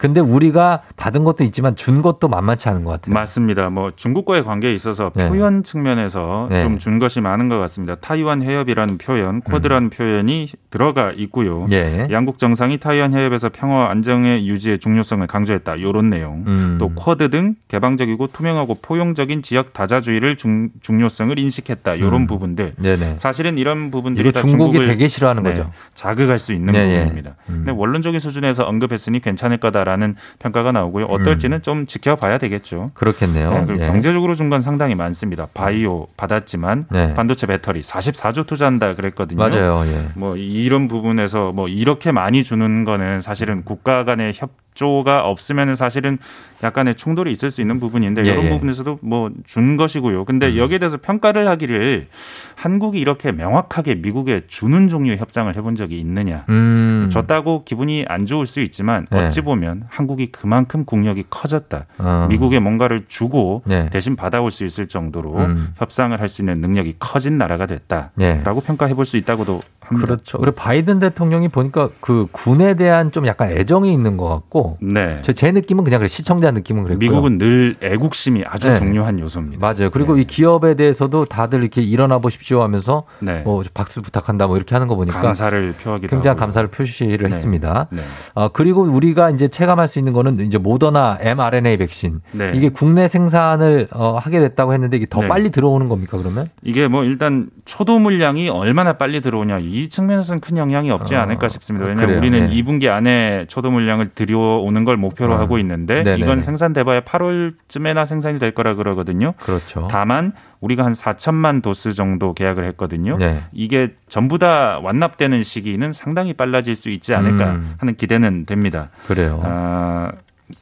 [0.01, 3.13] 근데 우리가 받은 것도 있지만 준 것도 만만치 않은 것 같아요.
[3.13, 3.69] 맞습니다.
[3.69, 5.29] 뭐 중국과의 관계에 있어서 네.
[5.29, 6.61] 표현 측면에서 네.
[6.61, 7.93] 좀준 것이 많은 것 같습니다.
[7.93, 11.65] 타이완 해협이라는 표현, 쿼드라는 표현이 들어가 있고요.
[11.65, 11.71] 음.
[11.71, 12.07] 예.
[12.09, 15.75] 양국 정상이 타이완 해협에서 평화 안정의 유지의 중요성을 강조했다.
[15.75, 16.45] 이런 내용.
[16.47, 16.77] 음.
[16.79, 21.93] 또 쿼드 등 개방적이고 투명하고 포용적인 지역 다자주의를 중, 중요성을 인식했다.
[21.93, 22.27] 이런 음.
[22.27, 22.73] 부분들.
[22.77, 23.17] 네네.
[23.17, 25.71] 사실은 이런 부분들이 다 중국이 중국을 되게 싫어하는 네, 거죠.
[25.93, 26.99] 자극할 수 있는 네, 예.
[27.01, 27.35] 부분입니다.
[27.49, 27.63] 음.
[27.65, 31.05] 근데 원론적인 수준에서 언급했으니 괜찮을 거다라 는 평가가 나오고요.
[31.05, 32.91] 어떨지는 좀 지켜봐야 되겠죠.
[32.93, 33.51] 그렇겠네요.
[33.51, 33.87] 네, 그리고 예.
[33.87, 35.47] 경제적으로 준건 상당히 많습니다.
[35.53, 37.13] 바이오 받았지만 네.
[37.13, 39.37] 반도체 배터리 44조 투자한다 그랬거든요.
[39.37, 39.83] 맞아요.
[39.85, 40.07] 예.
[40.15, 46.17] 뭐 이런 부분에서 뭐 이렇게 많이 주는 거는 사실은 국가 간의 협 조가 없으면은 사실은
[46.63, 48.49] 약간의 충돌이 있을 수 있는 부분인데 예, 이런 예.
[48.49, 50.25] 부분에서도 뭐 준 것이고요.
[50.25, 52.07] 근데 여기에 대해서 평가를 하기를
[52.55, 56.45] 한국이 이렇게 명확하게 미국에 주는 종류의 협상을 해본 적이 있느냐.
[56.49, 57.09] 음.
[57.11, 59.25] 줬다고 기분이 안 좋을 수 있지만 네.
[59.25, 61.85] 어찌 보면 한국이 그만큼 국력이 커졌다.
[61.99, 62.27] 어.
[62.29, 63.89] 미국에 뭔가를 주고 네.
[63.91, 65.73] 대신 받아올 수 있을 정도로 음.
[65.77, 68.41] 협상을 할 수 있는 능력이 커진 나라가 됐다라고 네.
[68.43, 69.59] 평가해 볼 수 있다고도
[69.95, 70.15] 합니다.
[70.15, 70.37] 그렇죠.
[70.37, 75.19] 그리고 바이든 대통령이 보니까 그 군에 대한 좀 약간 애정이 있는 것 같고, 네.
[75.21, 77.09] 저제 느낌은 그냥 그래 시청자 느낌은 그랬고요.
[77.09, 78.75] 미국은 늘 애국심이 아주 네.
[78.77, 79.65] 중요한 요소입니다.
[79.65, 79.89] 맞아요.
[79.89, 83.41] 그리고 이 기업에 대해서도 다들 이렇게 일어나 보십시오 하면서 네.
[83.43, 86.39] 뭐 박수 부탁한다 뭐 이렇게 하는 거 보니까 감사를 표하기도 굉장히 하고요.
[86.39, 87.25] 감사를 표시를 네.
[87.25, 87.87] 했습니다.
[87.91, 88.01] 네.
[88.33, 92.51] 어, 그리고 우리가 이제 체감할 수 있는 거는 이제 모더나 mRNA 백신 네.
[92.55, 95.27] 이게 국내 생산을 어, 하게 됐다고 했는데 이게 더 네.
[95.27, 96.49] 빨리 들어오는 겁니까 그러면?
[96.63, 101.87] 이게 뭐 일단 초도 물량이 얼마나 빨리 들어오냐 이이 측면에서는 큰 영향이 없지 않을까 싶습니다.
[101.87, 102.19] 왜냐하면 그래요.
[102.19, 102.61] 우리는 예.
[102.61, 105.37] 2분기 안에 초도 물량을 들여오는 걸 목표로 어.
[105.37, 106.23] 하고 있는데 네네네.
[106.23, 109.33] 이건 생산돼봐야 8월쯤에나 생산이 될 거라 그러거든요.
[109.39, 109.87] 그렇죠.
[109.89, 113.17] 다만 우리가 한 4천만 도스 정도 계약을 했거든요.
[113.17, 113.41] 네.
[113.51, 117.73] 이게 전부 다 완납되는 시기는 상당히 빨라질 수 있지 않을까 음.
[117.79, 118.89] 하는 기대는 됩니다.
[119.07, 119.41] 그래요.
[119.43, 120.11] 아,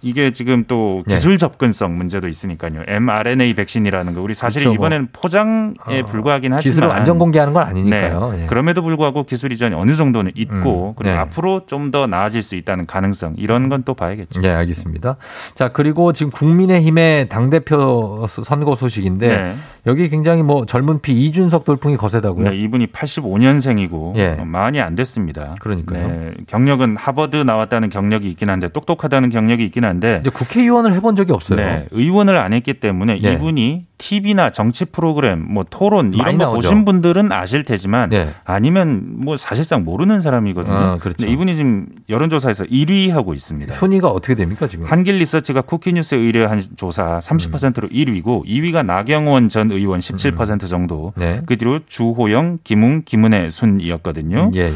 [0.02, 1.16] 이게 지금 또 네.
[1.16, 2.84] 기술 접근성 문제도 있으니까요.
[2.88, 4.76] mRNA 백신이라는 거 우리 사실 그렇죠, 뭐.
[4.76, 8.32] 이번에는 포장에 어, 불과하긴 하지만 기술을 완전 공개하는 건 아니니까요.
[8.34, 8.44] 네.
[8.44, 8.46] 예.
[8.48, 11.20] 그럼에도 불구하고 기술 이전이 어느 정도는 있고 음, 그리고 네.
[11.20, 14.42] 앞으로 좀 더 나아질 수 있다는 가능성 이런 건 또 봐야겠죠.
[14.42, 15.16] 네, 알겠습니다.
[15.56, 19.56] 자, 그리고 지금 국민의힘의 당 대표 선거 소식인데 네.
[19.88, 22.50] 여기 굉장히 뭐 젊은 피 이준석 돌풍이 거세다고요.
[22.52, 24.36] 네, 이분이 85년생이고 예.
[24.46, 25.56] 많이 안 됐습니다.
[25.62, 26.08] 그러니까요.
[26.08, 31.34] 네, 경력은 하버드 나왔다는 경력이 있긴 한데 똑똑하다는 경력이 있긴 한데 이제 국회의원을 해본 적이
[31.34, 31.58] 없어요.
[31.58, 33.34] 네, 의원을 안 했기 때문에 예.
[33.34, 36.56] 이분이 TV나 정치 프로그램, 뭐 토론 이런 거 나오죠.
[36.56, 38.30] 보신 분들은 아실 테지만 네.
[38.46, 40.76] 아니면 뭐 사실상 모르는 사람이거든요.
[40.76, 41.28] 어, 그렇죠.
[41.28, 43.74] 이분이 지금 여론조사에서 1위 하고 있습니다.
[43.74, 44.86] 순위가 어떻게 됩니까 지금?
[44.86, 51.14] 한길 리서치가 쿠키뉴스에 의뢰한 조사 30%로 1위고 2위가 나경원 전 의원 17% 정도.
[51.16, 51.42] 네.
[51.46, 54.52] 그 뒤로 주호영, 김웅, 김은혜 순이었거든요.
[54.56, 54.72] 예, 예.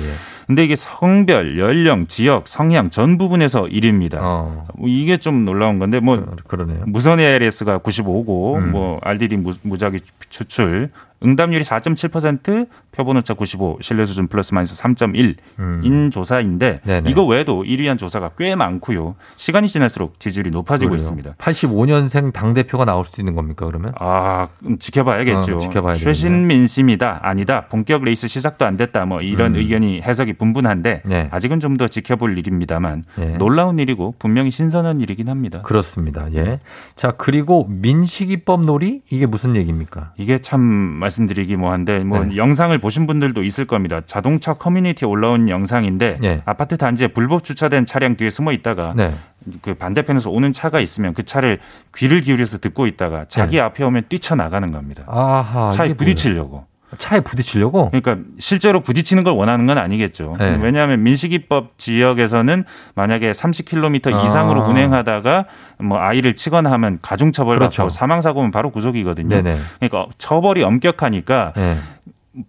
[0.47, 4.17] 근데 이게 성별, 연령, 지역, 성향 전 부분에서 1위입니다.
[4.19, 6.83] 어, 뭐 이게 좀 놀라운 건데 뭐 그러네요.
[6.85, 8.71] 무선 ARS가 95고 음.
[8.71, 9.99] 뭐 RDD 무, 무작위
[10.29, 10.89] 추출.
[11.23, 16.09] 응답률이 4.7% 표본오차 95 신뢰 수준 플러스 마이너스 3.1인 음.
[16.11, 17.09] 조사인데 네네.
[17.09, 19.15] 이거 외에도 1위한 조사가 꽤 많고요.
[19.35, 20.97] 시간이 지날수록 지지율이 높아지고 그래요.
[20.97, 21.33] 있습니다.
[21.37, 23.91] 85년생 당 대표가 나올 수도 있는 겁니까 그러면?
[23.99, 25.55] 아, 음, 지켜봐야겠죠.
[25.55, 26.13] 어, 지켜봐야 되겠네요.
[26.13, 29.59] 최신 민심이다, 아니다, 본격 레이스 시작도 안 됐다, 뭐 이런 음.
[29.59, 31.27] 의견이 해석이 분분한데 네.
[31.31, 33.25] 아직은 좀 더 지켜볼 일입니다만 예.
[33.39, 35.63] 놀라운 일이고 분명히 신선한 일이긴 합니다.
[35.63, 36.27] 그렇습니다.
[36.35, 36.59] 예.
[36.95, 40.13] 자 그리고 민식이법 놀이 이게 무슨 얘기입니까?
[40.17, 42.35] 이게 참 말씀드리기 뭐한데 뭐 네.
[42.37, 44.01] 영상을 보신 분들도 있을 겁니다.
[44.05, 46.41] 자동차 커뮤니티에 올라온 영상인데 네.
[46.43, 49.15] 아파트 단지에 불법 주차된 차량 뒤에 숨어 있다가 네.
[49.61, 51.59] 그 반대편에서 오는 차가 있으면 그 차를
[51.95, 55.03] 귀를 기울여서 듣고 있다가 자기 앞에 오면 뛰쳐나가는 겁니다.
[55.07, 55.11] 네.
[55.11, 55.69] 아하.
[55.71, 56.65] 차에 부딪히려고.
[56.97, 57.89] 차에 부딪히려고?
[57.89, 60.35] 그러니까 실제로 부딪히는 걸 원하는 건 아니겠죠.
[60.37, 60.59] 네.
[60.61, 62.65] 왜냐하면 민식이법 지역에서는
[62.95, 64.23] 만약에 30km 아.
[64.23, 65.45] 이상으로 운행하다가
[65.79, 67.83] 뭐 아이를 치거나 하면 가중처벌 그렇죠.
[67.83, 69.41] 받고 사망 사고면 바로 구속이거든요.
[69.41, 69.57] 네네.
[69.79, 71.77] 그러니까 처벌이 엄격하니까 네.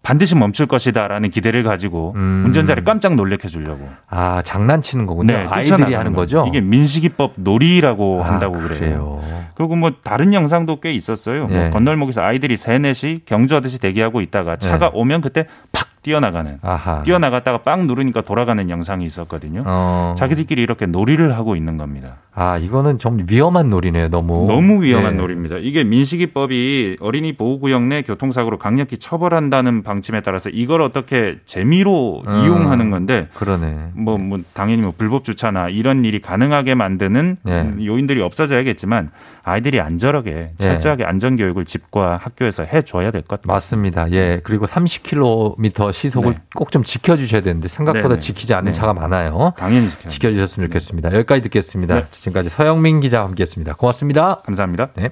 [0.03, 2.45] 반드시 멈출 것이다라는 기대를 가지고 음.
[2.47, 3.89] 운전자를 깜짝 놀래켜 주려고.
[4.09, 5.35] 아 장난치는 거군요.
[5.35, 6.45] 아이들이 네, 뛰쳐나가는 하는 거죠.
[6.49, 8.69] 이게 민식이법 놀이라고 아, 한다고 그래요.
[8.79, 9.21] 그래요.
[9.57, 11.49] 그리고 뭐 다른 영상도 꽤 있었어요.
[11.51, 11.55] 예.
[11.55, 14.99] 뭐 건널목에서 아이들이 세넷이 경주하듯이 대기하고 있다가 차가 네.
[14.99, 16.59] 오면 그때 팍 뛰어나가는.
[16.63, 17.03] 아하.
[17.03, 19.65] 뛰어나갔다가 빵 누르니까 돌아가는 영상이 있었거든요.
[19.67, 20.15] 어.
[20.17, 22.19] 자기들끼리 이렇게 놀이를 하고 있는 겁니다.
[22.35, 24.11] 아 이거는 좀 위험한 놀이네요.
[24.11, 24.47] 너무.
[24.47, 25.23] 너무 위험한 네.
[25.23, 25.57] 놀이입니다.
[25.59, 32.45] 이게 민식이법이 어린이 보호구역 내 교통사고로 강력히 처벌한다는 방침에 따라서 이걸 어떻게 재미로 음.
[32.45, 33.93] 이용하는 건데 그러네.
[33.95, 37.63] 뭐, 뭐 당연히 뭐 불법 주차나 이런 일이 가능하게 만드는 네.
[37.63, 39.11] 음, 요인들이 없어져야겠지만
[39.45, 43.53] 아이들이 안전하게 철저하게 안전 교육을 집과 학교에서 해줘야 될 것 같습니다.
[43.53, 44.13] 맞습니다.
[44.13, 44.41] 예.
[44.43, 46.41] 그리고 30km 시속을 네.
[46.55, 48.21] 꼭좀 지켜주셔야 되는데 생각보다 네네.
[48.21, 48.77] 지키지 않는 네.
[48.77, 49.53] 차가 많아요.
[49.57, 51.13] 당연히 지켜야 지켜주셨으면 좋겠습니다.
[51.15, 51.95] 여기까지 듣겠습니다.
[51.97, 52.05] 네.
[52.11, 53.75] 지금까지 서영민 기자와 함께했습니다.
[53.75, 54.41] 고맙습니다.
[54.45, 54.89] 감사합니다.
[54.97, 55.11] 네.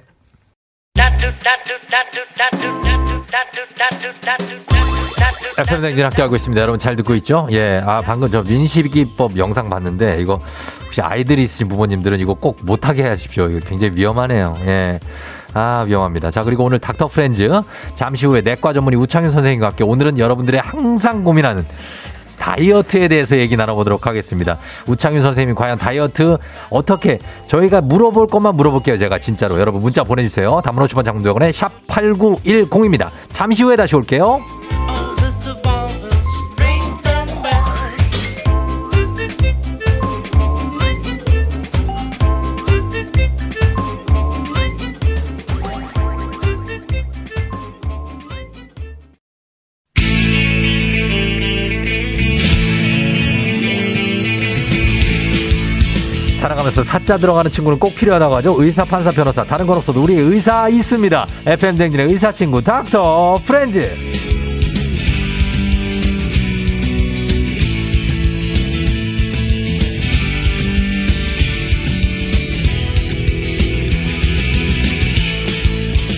[5.58, 6.60] FM 댕진 학교하고 있습니다.
[6.60, 7.48] 여러분 잘 듣고 있죠?
[7.50, 7.82] 예.
[7.84, 10.40] 아, 방금 저 민식이법 영상 봤는데 이거
[10.84, 13.48] 혹시 아이들이 있으신 부모님들은 이거 꼭 못하게 하십시오.
[13.48, 14.54] 이거 굉장히 위험하네요.
[14.66, 15.00] 예.
[15.54, 16.30] 아, 위험합니다.
[16.30, 17.48] 자, 그리고 오늘 닥터 프렌즈
[17.94, 21.66] 잠시 후에 내과 전문의 우창윤 선생님과 함께 오늘은 여러분들의 항상 고민하는
[22.42, 24.58] 다이어트에 대해서 얘기 나눠보도록 하겠습니다.
[24.88, 26.38] 우창윤 선생님이 과연 다이어트
[26.70, 28.98] 어떻게 저희가 물어볼 것만 물어볼게요.
[28.98, 30.60] 제가 진짜로 여러분 문자 보내주세요.
[30.64, 33.10] 담으로 50원 장문대원의 샵 8910입니다.
[33.30, 34.40] 잠시 후에 다시 올게요.
[56.82, 58.56] 살아가면서 사자 들어가는 친구는 꼭 필요하다고 하죠.
[58.58, 59.44] 의사, 판사, 변호사.
[59.44, 61.26] 다른 건 없어도 우리 의사 있습니다.
[61.46, 63.90] FM 댕진의 의사 친구 닥터 프렌즈.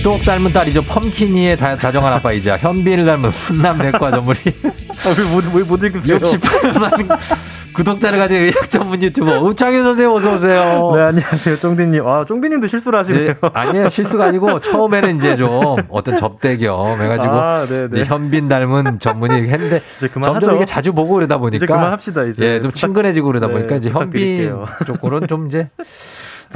[0.02, 0.82] 똑 닮은 딸이죠.
[0.82, 4.42] 펌키니의 다, 다정한 아빠이자 현빈을 닮은 훈남 내과 전문의.
[5.16, 6.18] 왜못 왜못 읽으세요?
[6.18, 7.18] 68만
[7.74, 10.92] 구독자를 가진 의학 전문 유튜버 우창현 선생님 어서 오세요.
[10.94, 11.56] 네, 안녕하세요.
[11.58, 12.06] 쫑디님.
[12.06, 13.26] 아, 쫑디님도 실수를 하시네요.
[13.26, 13.88] 네, 아니에요.
[13.88, 15.50] 실수가 아니고 처음에는 이제 좀
[15.88, 18.04] 어떤 접대 겸 해가지고 아, 네, 네.
[18.04, 19.80] 현빈 닮은 전문의 했는데.
[20.22, 22.44] 점점 이렇게 자주 보고 그러다 보니까 이제 그만합시다, 이제.
[22.44, 24.66] 예, 좀 부탁- 친근해지고 그러다 네, 보니까 이제 현빈 부탁드릴게요.
[24.86, 25.68] 쪽으로는 좀 이제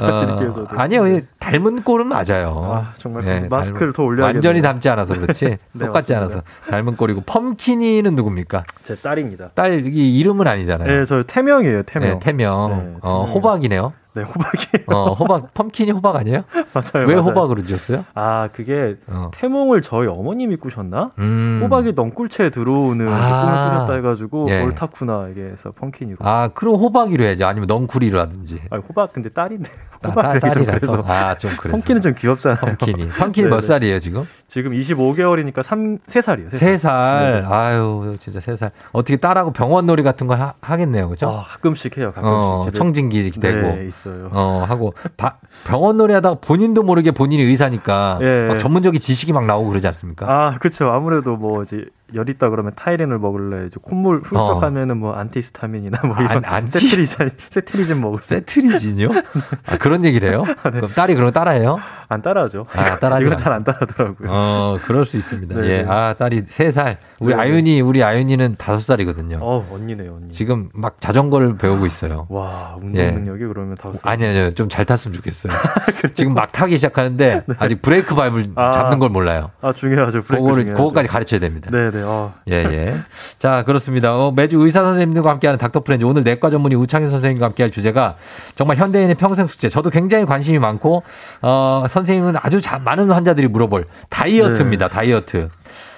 [0.07, 0.81] 부탁드릴게요, 어, 저도.
[0.81, 2.71] 아니요, 이 닮은 꼴은 맞아요.
[2.73, 4.37] 아, 정말 예, 마스크를 닮은- 더 올려야겠네요.
[4.39, 5.45] 완전히 닮지 않아서 그렇지.
[5.73, 6.19] 네, 똑같지 맞습니다.
[6.19, 8.65] 않아서 닮은 꼴이고 펌키니는 누굽니까?
[8.83, 9.51] 제 딸입니다.
[9.55, 9.83] 딸이
[10.19, 10.89] 이름은 아니잖아요.
[10.99, 12.11] 네, 저 태명이에요, 태명.
[12.11, 12.93] 네, 태명.
[12.95, 13.25] 네, 어.
[13.25, 13.93] 호박이네요.
[14.19, 14.85] 네, 호박이에요.
[14.89, 16.43] 어, 호박 펌킨이 호박 아니에요?
[16.73, 17.07] 맞아요.
[17.07, 17.21] 왜 맞아요.
[17.21, 18.05] 호박으로 지었어요?
[18.15, 19.31] 아, 그게 어.
[19.35, 21.11] 태몽을 저희 어머님이 꾸셨나?
[21.19, 21.61] 음.
[21.63, 23.41] 호박이 넝굴채에 들어오는 그 아.
[23.41, 24.63] 꿈을 꾸셨다 해가지고 예.
[24.63, 26.19] 옳다쿠나 이게 해서 펌킨이로.
[26.21, 27.45] 아, 그럼 호박이로 해야지.
[27.45, 28.63] 아니면 넝쿨이라든지.
[28.71, 29.71] 아니, 호박 근데 딸인데.
[30.03, 31.05] 아, 딸, 좀 딸이라서.
[31.07, 31.77] 아, 좀 그래서.
[31.77, 32.59] 펌킨은 좀 귀엽잖아요.
[32.61, 33.09] 펌킨이.
[33.19, 33.67] 펌킨이 몇 네네.
[33.67, 34.27] 살이에요, 지금?
[34.47, 36.57] 지금 25개월이니까 3, 3살이요.
[36.57, 37.33] 세 살.
[37.33, 37.47] 네네.
[37.49, 38.71] 아유, 진짜 세 살.
[38.93, 41.29] 어떻게 딸하고 병원 놀이 같은 거 하, 하겠네요, 그죠?
[41.29, 42.13] 아, 가끔씩 해요.
[42.15, 42.29] 가끔씩.
[42.29, 42.71] 어.
[42.73, 43.61] 청진기 되고.
[43.61, 44.08] 네, 있어요.
[44.33, 44.95] 어, 하고.
[45.17, 45.37] 바-
[45.67, 48.19] 병원 놀이 하다가 본인도 모르게 본인이 의사니까.
[48.23, 48.47] 예.
[48.49, 50.27] 막 전문적인 지식이 막 나오고 그러지 않습니까?
[50.31, 50.89] 아, 그쵸.
[50.89, 51.85] 아무래도 뭐, 이제,
[52.15, 53.67] 열 있다 그러면 타이레놀 먹을래.
[53.67, 56.39] 이제 콧물 훌쩍 하면은 뭐, antihistamine이나 뭐, 이런.
[56.39, 56.41] 어.
[56.47, 58.29] 안- 안티- cetirizine, cetirizine 먹을 수.
[58.31, 59.09] cetirizine이요?
[59.67, 60.45] 아, 그런 얘기를 해요?
[60.63, 61.79] 그럼 딸이 그런 거 따라해요?
[62.11, 62.65] 안 따라하죠.
[62.75, 64.29] 아, 따라하지 이건 않- 잘안 따라하더라고요.
[64.31, 65.55] 어, 그럴 수 있습니다.
[65.61, 65.83] 네, 예.
[65.83, 65.87] 네.
[65.87, 67.43] 아, 딸이 세살 우리 네, 네.
[67.43, 70.31] 아윤이, 우리 아윤이는 다섯 살이거든요 어, 언니네요, 언니.
[70.31, 72.27] 지금 막 자전거를 배우고 있어요.
[72.31, 73.11] 와, 운동 예.
[73.11, 74.13] 능력이 그러면 다섯 살.
[74.13, 74.55] 아니, 아니요.
[74.55, 75.53] 좀 잘 탔으면 좋겠어요.
[76.15, 78.51] 지금 막 타기 시작하는데 아직 브레이크 밟을 네.
[78.55, 78.71] 아.
[78.73, 79.51] 잡는 걸 몰라요.
[79.61, 80.23] 아, 중요하죠.
[80.23, 80.83] 브레이크 그거를, 중요하죠.
[80.83, 81.71] 그거까지 가르쳐야 됩니다.
[81.71, 81.98] 네 네.
[82.05, 82.35] 어.
[82.51, 82.97] 예, 예.
[83.39, 84.15] 자, 그렇습니다.
[84.17, 86.05] 어, 매주 의사 선생님들과 함께하는 닥터 프렌즈.
[86.05, 88.17] 오늘 내과 전문의 우창현 선생님과 함께할 주제가
[88.55, 89.69] 정말 현대인의 평생 숙제.
[89.69, 91.03] 저도 굉장히 관심이 많고,
[91.43, 94.89] 어, 선생님은 아주 자- 많은 환자들이 물어볼 다이어트입니다.
[94.89, 95.49] 다이어트.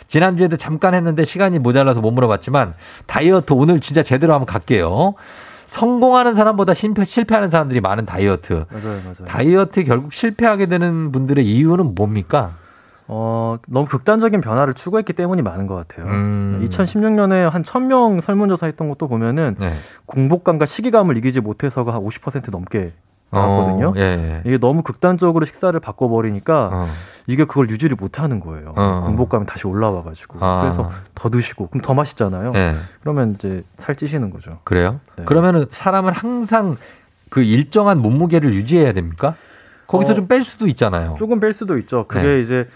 [0.07, 2.74] 지난주에도 잠깐 했는데 시간이 모자라서 못 물어봤지만
[3.07, 5.14] 다이어트 오늘 진짜 제대로 한번 갈게요.
[5.66, 8.64] 성공하는 사람보다 실패, 실패하는 사람들이 많은 다이어트.
[8.72, 9.24] 맞아요, 맞아요.
[9.28, 12.57] 다이어트 결국 실패하게 되는 분들의 이유는 뭡니까?
[13.12, 16.06] 어, 너무 극단적인 변화를 추구했기 때문이 많은 것 같아요.
[16.06, 16.64] 음.
[16.70, 19.74] 2016년에 한 1000명 설문조사 했던 것도 보면은 네.
[20.06, 22.92] 공복감과 시기감을 이기지 못해서가 한 50% 넘게
[23.30, 23.88] 나왔거든요.
[23.88, 24.42] 어, 예, 예.
[24.44, 26.88] 이게 너무 극단적으로 식사를 바꿔버리니까 어.
[27.26, 28.74] 이게 그걸 유지를 못하는 거예요.
[28.76, 29.02] 어.
[29.06, 30.62] 공복감이 다시 올라와가지고 아.
[30.62, 32.52] 그래서 더 드시고 그럼 더 맛있잖아요.
[32.52, 32.76] 네.
[33.00, 34.58] 그러면 이제 살 찌시는 거죠.
[34.62, 35.00] 그래요?
[35.16, 35.24] 네.
[35.24, 36.76] 그러면은 사람은 항상
[37.28, 39.34] 그 일정한 몸무게를 유지해야 됩니까?
[39.88, 41.16] 거기서 어, 좀뺄 수도 있잖아요.
[41.18, 42.04] 조금 뺄 수도 있죠.
[42.06, 42.40] 그게 네.
[42.40, 42.68] 이제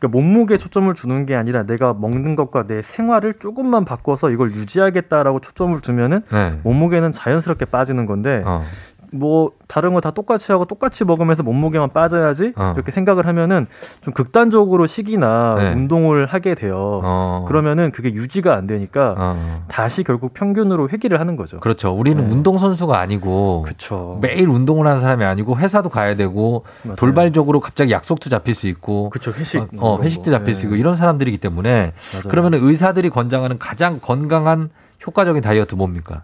[0.00, 5.40] 그러니까 몸무게에 초점을 두는 게 아니라 내가 먹는 것과 내 생활을 조금만 바꿔서 이걸 유지하겠다라고
[5.40, 6.58] 초점을 두면은 네.
[6.64, 8.64] 몸무게는 자연스럽게 빠지는 건데 어.
[9.12, 12.72] 뭐 다른 거 다 똑같이 하고 똑같이 먹으면서 몸무게만 빠져야지 어.
[12.76, 13.66] 이렇게 생각을 하면은
[14.00, 15.72] 좀 극단적으로 식이나 네.
[15.74, 17.00] 운동을 하게 돼요.
[17.04, 17.44] 어.
[17.48, 19.64] 그러면은 그게 유지가 안 되니까 어.
[19.68, 21.58] 다시 결국 평균으로 회귀를 하는 거죠.
[21.60, 21.90] 그렇죠.
[21.92, 22.32] 우리는 네.
[22.32, 24.18] 운동 선수가 아니고 그렇죠.
[24.22, 26.96] 매일 운동을 하는 사람이 아니고 회사도 가야 되고 맞아요.
[26.96, 29.32] 돌발적으로 갑자기 약속도 잡힐 수 있고 그렇죠.
[29.32, 30.30] 회식 어, 어, 회식도 거.
[30.30, 30.66] 잡힐 수 네.
[30.68, 31.92] 있고 이런 사람들이기 때문에.
[32.28, 34.70] 그러면 의사들이 권장하는 가장 건강한
[35.06, 36.22] 효과적인 다이어트 뭡니까?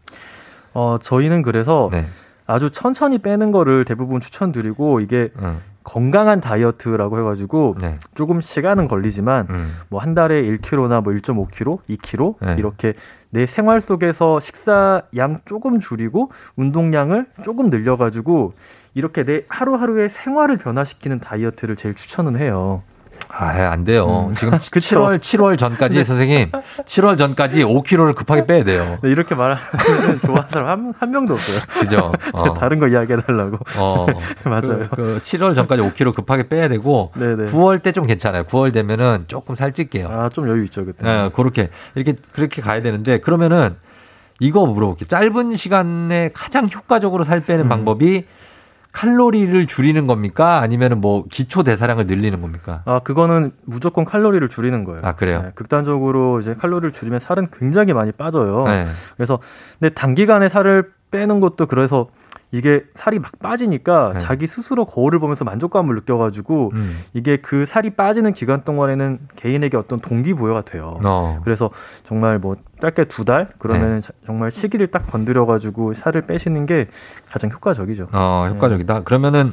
[0.72, 2.06] 어 저희는 그래서 네.
[2.46, 5.60] 아주 천천히 빼는 거를 대부분 추천드리고 이게 음.
[5.84, 7.98] 건강한 다이어트라고 해가지고 네.
[8.14, 9.76] 조금 시간은 걸리지만 음.
[9.88, 12.56] 뭐한 달에 1kg나 뭐 1.5kg, 2kg 네.
[12.58, 12.92] 이렇게
[13.30, 18.54] 내 생활 속에서 식사 양 조금 줄이고 운동량을 조금 늘려가지고
[18.94, 22.82] 이렇게 내 하루하루의 생활을 변화시키는 다이어트를 제일 추천은 해요.
[23.28, 24.28] 아, 안 돼요.
[24.30, 24.34] 음.
[24.34, 24.78] 지금 그쵸.
[24.78, 26.04] 7월 7월 전까지 네.
[26.04, 28.98] 선생님 7월 전까지 5kg를 급하게 빼야 돼요.
[29.02, 29.60] 네, 이렇게 말하는
[30.24, 31.60] 좋아하는 사람 한, 한 명도 없어요.
[31.80, 32.12] 그죠?
[32.32, 32.54] 어.
[32.54, 33.58] 다른 거 이야기해 달라고.
[33.78, 34.06] 어.
[34.44, 34.88] 맞아요.
[34.90, 37.44] 그, 그 7월 전까지 5kg 급하게 빼야 되고 네네.
[37.50, 38.44] 9월 때 좀 괜찮아요.
[38.44, 40.08] 9월 되면은 조금 살찔게요.
[40.08, 41.06] 아, 좀 여유 있죠, 그때.
[41.08, 43.76] 예, 그렇게 이렇게 그렇게 가야 되는데 그러면은
[44.38, 45.08] 이거 물어볼게요.
[45.08, 47.68] 짧은 시간에 가장 효과적으로 살 빼는 음.
[47.70, 48.26] 방법이
[48.96, 50.60] 칼로리를 줄이는 겁니까?
[50.60, 52.80] 아니면은 뭐 기초 대사량을 늘리는 겁니까?
[52.86, 55.02] 아, 그거는 무조건 칼로리를 줄이는 거예요.
[55.04, 55.42] 아, 그래요?
[55.42, 58.64] 네, 극단적으로 이제 칼로리를 줄이면 살은 굉장히 많이 빠져요.
[58.64, 58.86] 네.
[59.16, 59.38] 그래서
[59.78, 62.08] 근데 단기간에 살을 빼는 것도 그래서
[62.56, 64.18] 이게 살이 막 빠지니까 네.
[64.18, 67.00] 자기 스스로 거울을 보면서 만족감을 느껴가지고 음.
[67.12, 70.98] 이게 그 살이 빠지는 기간 동안에는 개인에게 어떤 동기부여가 돼요.
[71.04, 71.40] 어.
[71.44, 71.68] 그래서
[72.04, 74.08] 정말 뭐 짧게 두 달 그러면 네.
[74.24, 76.88] 정말 시기를 딱 건드려가지고 살을 빼시는 게
[77.28, 78.08] 가장 효과적이죠.
[78.12, 79.02] 어, 효과적이다.
[79.02, 79.52] 그러면은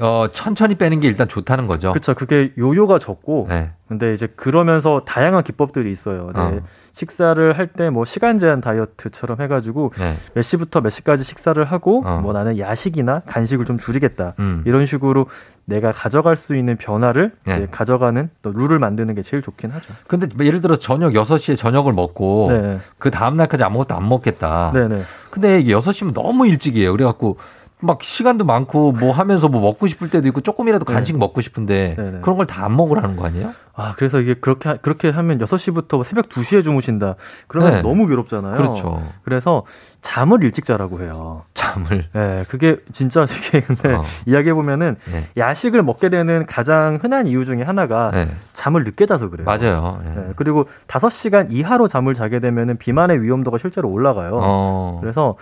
[0.00, 1.92] 어, 천천히 빼는 게 일단 좋다는 거죠.
[1.92, 2.14] 그렇죠.
[2.14, 3.70] 그게 요요가 적고 네.
[3.88, 6.30] 근데 이제 그러면서 다양한 기법들이 있어요.
[6.34, 6.40] 네.
[6.40, 6.60] 어.
[6.98, 10.16] 식사를 할 때 뭐 시간 제한 다이어트처럼 해가지고 네.
[10.34, 12.18] 몇 시부터 몇 시까지 식사를 하고 어.
[12.20, 14.62] 뭐 나는 야식이나 간식을 좀 줄이겠다 음.
[14.66, 15.26] 이런 식으로
[15.64, 17.66] 내가 가져갈 수 있는 변화를 네.
[17.70, 19.92] 가져가는 또 룰을 만드는 게 제일 좋긴 하죠.
[20.08, 22.78] 근데 뭐 예를 들어 저녁 6시에 저녁을 먹고 네.
[22.98, 24.72] 그 다음 날까지 아무것도 안 먹겠다.
[24.72, 25.02] 네네.
[25.30, 26.90] 근데 이게 6시면 너무 일찍이에요.
[26.92, 27.36] 그래 갖고
[27.80, 32.02] 막 시간도 많고 뭐 하면서 뭐 먹고 싶을 때도 있고 조금이라도 간식 먹고 싶은데 네.
[32.04, 32.20] 네네.
[32.22, 33.52] 그런 걸 다 안 먹으라는 거 아니에요?
[33.74, 37.14] 아, 그래서 이게 그렇게, 하- 그렇게 하면 6시부터 새벽 2시에 주무신다.
[37.46, 37.82] 그러면 네.
[37.82, 38.56] 너무 괴롭잖아요.
[38.56, 39.02] 그렇죠.
[39.22, 39.62] 그래서
[40.00, 41.42] 잠을 일찍 자라고 해요.
[41.54, 42.06] 잠을.
[42.12, 44.02] 네, 그게 진짜 이게 근데 어.
[44.26, 45.28] 이야기해 보면은 네.
[45.36, 48.28] 야식을 먹게 되는 가장 흔한 이유 중에 하나가 네.
[48.52, 49.44] 잠을 늦게 자서 그래요.
[49.44, 50.00] 맞아요.
[50.04, 50.14] 네.
[50.14, 54.38] 네, 그리고 5시간 이하로 잠을 자게 되면은 비만의 위험도가 실제로 올라가요.
[54.40, 54.98] 어.
[55.00, 55.36] 그래서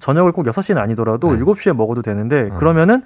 [0.00, 1.40] 저녁을 꼭 6시는 아니더라도 네.
[1.40, 2.58] 7시에 먹어도 되는데 어.
[2.58, 3.02] 그러면은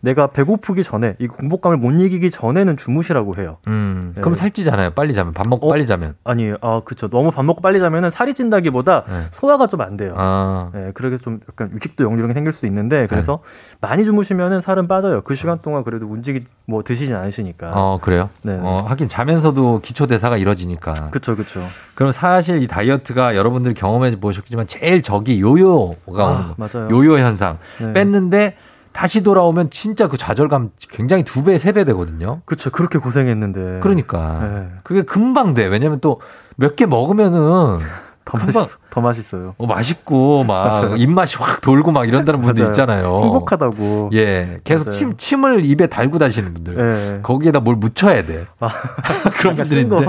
[0.00, 3.56] 내가 배고프기 전에 이 공복감을 못 이기기 전에는 주무시라고 해요.
[3.66, 4.20] 음, 네.
[4.20, 4.90] 그럼 살찌잖아요.
[4.90, 5.70] 빨리 자면 밥 먹고 어?
[5.70, 6.14] 빨리 자면.
[6.24, 7.08] 아니, 아, 그쵸.
[7.08, 9.24] 너무 밥 먹고 빨리 자면은 살이 찐다기보다 네.
[9.30, 10.14] 소화가 좀 안 돼요.
[10.16, 10.70] 아.
[10.74, 13.38] 네, 그래서 좀 약간 육식도 역류령이 생길 수 있는데 그래서
[13.80, 15.20] 많이 주무시면은 살은 빠져요.
[15.22, 17.70] 그 시간 동안 그래도 움직이 뭐 드시진 않으시니까.
[17.74, 18.28] 어, 그래요?
[18.42, 18.58] 네.
[18.60, 21.10] 어, 하긴 자면서도 기초 대사가 이루어지니까.
[21.12, 21.62] 그쵸, 그쵸.
[21.94, 26.54] 그럼 사실 이 다이어트가 여러분들 경험해 보셨겠지만 제일 적이 요요가 아.
[26.56, 26.88] 맞아요.
[26.90, 27.58] 요요 현상.
[27.80, 27.92] 네.
[27.92, 28.56] 뺐는데
[28.98, 32.40] 다시 돌아오면 진짜 그 좌절감 굉장히 두 배, 세 배 되거든요.
[32.46, 32.70] 그쵸.
[32.70, 33.78] 그렇게 고생했는데.
[33.80, 34.40] 그러니까.
[34.42, 34.68] 네.
[34.82, 35.66] 그게 금방 돼.
[35.66, 36.18] 왜냐면 또
[36.56, 37.76] 몇 개 먹으면은
[38.24, 38.76] 더 맛있어.
[38.90, 39.54] 더 맛있어요.
[39.56, 40.96] 어, 맛있고 막 맞아요.
[40.96, 42.66] 입맛이 확 돌고 막 이런다는 분들.
[42.66, 43.20] 있잖아요.
[43.22, 44.10] 행복하다고.
[44.14, 44.58] 예.
[44.64, 44.90] 계속 맞아요.
[44.98, 46.78] 침, 침을 입에 달고 다니시는 분들.
[46.78, 47.20] 예.
[47.22, 48.46] 거기에다 뭘 묻혀야 돼.
[48.58, 48.68] 아,
[49.38, 49.56] 그런.
[49.58, 50.08] 있는데.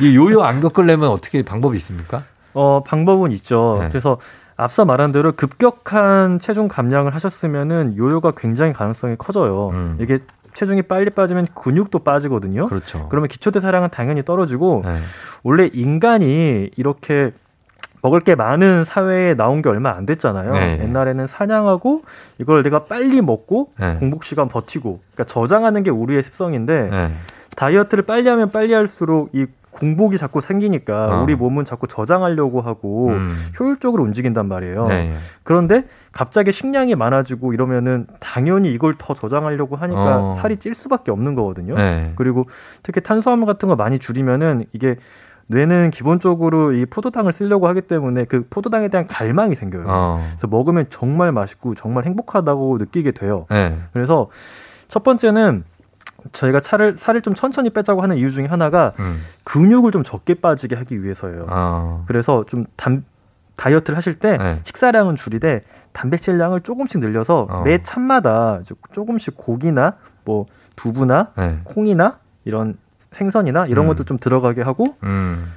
[0.00, 2.22] 이 요요 안 겪으려면 어떻게 방법이 있습니까?
[2.54, 3.76] 어, 방법은 있죠.
[3.82, 3.88] 네.
[3.90, 4.16] 그래서
[4.56, 9.70] 앞서 말한 대로 급격한 체중 감량을 하셨으면은 요요가 굉장히 가능성이 커져요.
[9.70, 9.96] 음.
[10.00, 10.18] 이게
[10.52, 12.68] 체중이 빨리 빠지면 근육도 빠지거든요.
[12.68, 13.08] 그렇죠.
[13.10, 15.00] 그러면 기초대사량은 당연히 떨어지고 네.
[15.42, 17.32] 원래 인간이 이렇게
[18.02, 20.52] 먹을 게 많은 사회에 나온 게 얼마 안 됐잖아요.
[20.52, 20.78] 네.
[20.82, 22.02] 옛날에는 사냥하고
[22.38, 23.96] 이걸 내가 빨리 먹고 네.
[23.96, 27.10] 공복 시간 버티고 그러니까 저장하는 게 우리의 습성인데 네.
[27.56, 31.22] 다이어트를 빨리 하면 빨리 할수록 이 공복이 자꾸 생기니까 어.
[31.22, 33.34] 우리 몸은 자꾸 저장하려고 하고 음.
[33.58, 34.86] 효율적으로 움직인단 말이에요.
[34.86, 35.14] 네.
[35.42, 40.34] 그런데 갑자기 식량이 많아지고 이러면은 당연히 이걸 더 저장하려고 하니까 어.
[40.34, 41.74] 살이 찔 수밖에 없는 거거든요.
[41.74, 42.12] 네.
[42.16, 42.44] 그리고
[42.82, 44.96] 특히 탄수화물 같은 거 많이 줄이면은 이게
[45.46, 49.84] 뇌는 기본적으로 이 포도당을 쓰려고 하기 때문에 그 포도당에 대한 갈망이 생겨요.
[49.86, 50.24] 어.
[50.30, 53.46] 그래서 먹으면 정말 맛있고 정말 행복하다고 느끼게 돼요.
[53.50, 53.76] 네.
[53.92, 54.30] 그래서
[54.88, 55.64] 첫 번째는
[56.32, 59.22] 저희가 차를 살을 좀 천천히 빼자고 하는 이유 중에 하나가 음.
[59.44, 61.46] 근육을 좀 적게 빠지게 하기 위해서예요.
[61.48, 62.04] 어.
[62.06, 63.04] 그래서 좀 담,
[63.56, 64.60] 다이어트를 하실 때 네.
[64.64, 65.62] 식사량은 줄이되
[65.92, 67.62] 단백질량을 조금씩 늘려서 어.
[67.62, 69.94] 매 참마다 조- 조금씩 고기나
[70.24, 70.46] 뭐
[70.76, 71.58] 두부나 네.
[71.64, 72.76] 콩이나 이런
[73.12, 73.88] 생선이나 이런 음.
[73.88, 75.52] 것도 좀 들어가게 하고 음.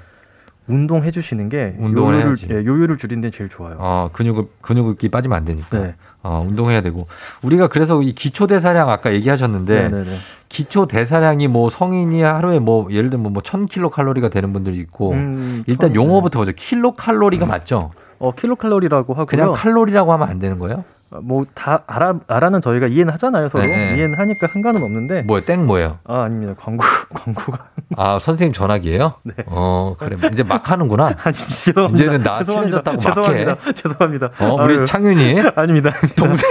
[0.67, 2.35] 운동해 주시는 게 운동을 요요를.
[2.51, 3.75] 예, 요요를 줄이는 데 제일 좋아요.
[3.79, 5.79] 어, 근육을, 근육이 빠지면 안 되니까.
[5.79, 5.95] 네.
[6.23, 7.07] 어, 운동해야 되고.
[7.41, 10.17] 우리가 그래서 이 기초 대사량 아까 얘기하셨는데 네네네.
[10.49, 15.63] 기초 대사량이 뭐 성인이 하루에 뭐 예를 들면 뭐 1000킬로 칼로리가 되는 분들이 있고 음,
[15.67, 16.51] 일단 천- 용어부터 보죠.
[16.55, 17.91] 킬로 칼로리가 맞죠?
[18.19, 19.25] 어 킬로 칼로리라고 하고요.
[19.25, 20.83] 그냥 칼로리라고 하면 안 되는 거예요?
[21.09, 23.97] 뭐 다 알아 알아는 저희가 이해는 하잖아요 서로 네, 네.
[23.97, 25.41] 이해는 하니까 상관은 없는데 뭐요?
[25.45, 25.99] 땡 뭐예요?
[26.03, 26.83] 아 아닙니다 광고
[27.13, 29.13] 광고가 아, 선생님 전화기예요?
[29.23, 29.33] 네.
[29.45, 30.17] 어, 그래.
[30.33, 31.05] 이제 막 하는구나.
[31.23, 32.03] 아니 죄송합니다.
[32.03, 32.43] 이제는 나.
[32.43, 33.13] 친해졌다고 막 해.
[33.15, 33.73] 죄송합니다.
[33.73, 34.29] 죄송합니다.
[34.41, 35.93] 어, 우리 아유, 창윤이 아닙니다.
[36.17, 36.49] 동생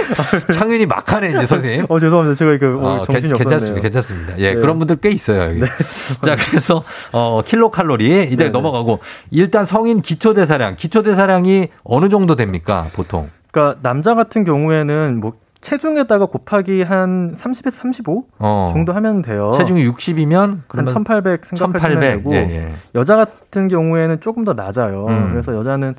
[0.51, 1.85] 창윤이 막 하네 이제 선생님.
[1.89, 2.35] 어 죄송합니다.
[2.35, 3.49] 제가 이거 오늘 어, 정신이 괜- 없었네요.
[3.49, 3.81] 괜찮습니다.
[3.81, 4.37] 괜찮습니다.
[4.39, 4.59] 예, 네.
[4.59, 5.41] 그런 분들 꽤 있어요.
[5.43, 5.59] 여기.
[6.23, 8.49] 자, 그래서 어, 킬로 칼로리 이제 네네.
[8.49, 8.99] 넘어가고
[9.29, 12.87] 일단 성인 기초 대사량, 기초 대사량이 어느 정도 됩니까?
[12.93, 13.29] 보통.
[13.57, 18.69] 그러니까 남자 같은 경우에는 뭐 체중에다가 곱하기 한 30에서 35 어.
[18.71, 19.51] 정도 하면 돼요.
[19.55, 22.17] 체중이 60이면 한 그러면 1800 생각하시면 1800.
[22.17, 22.69] 되고 예, 예.
[22.93, 25.07] 여자 같은 경우에는 조금 더 낮아요.
[25.09, 25.29] 음.
[25.31, 25.95] 그래서 여자는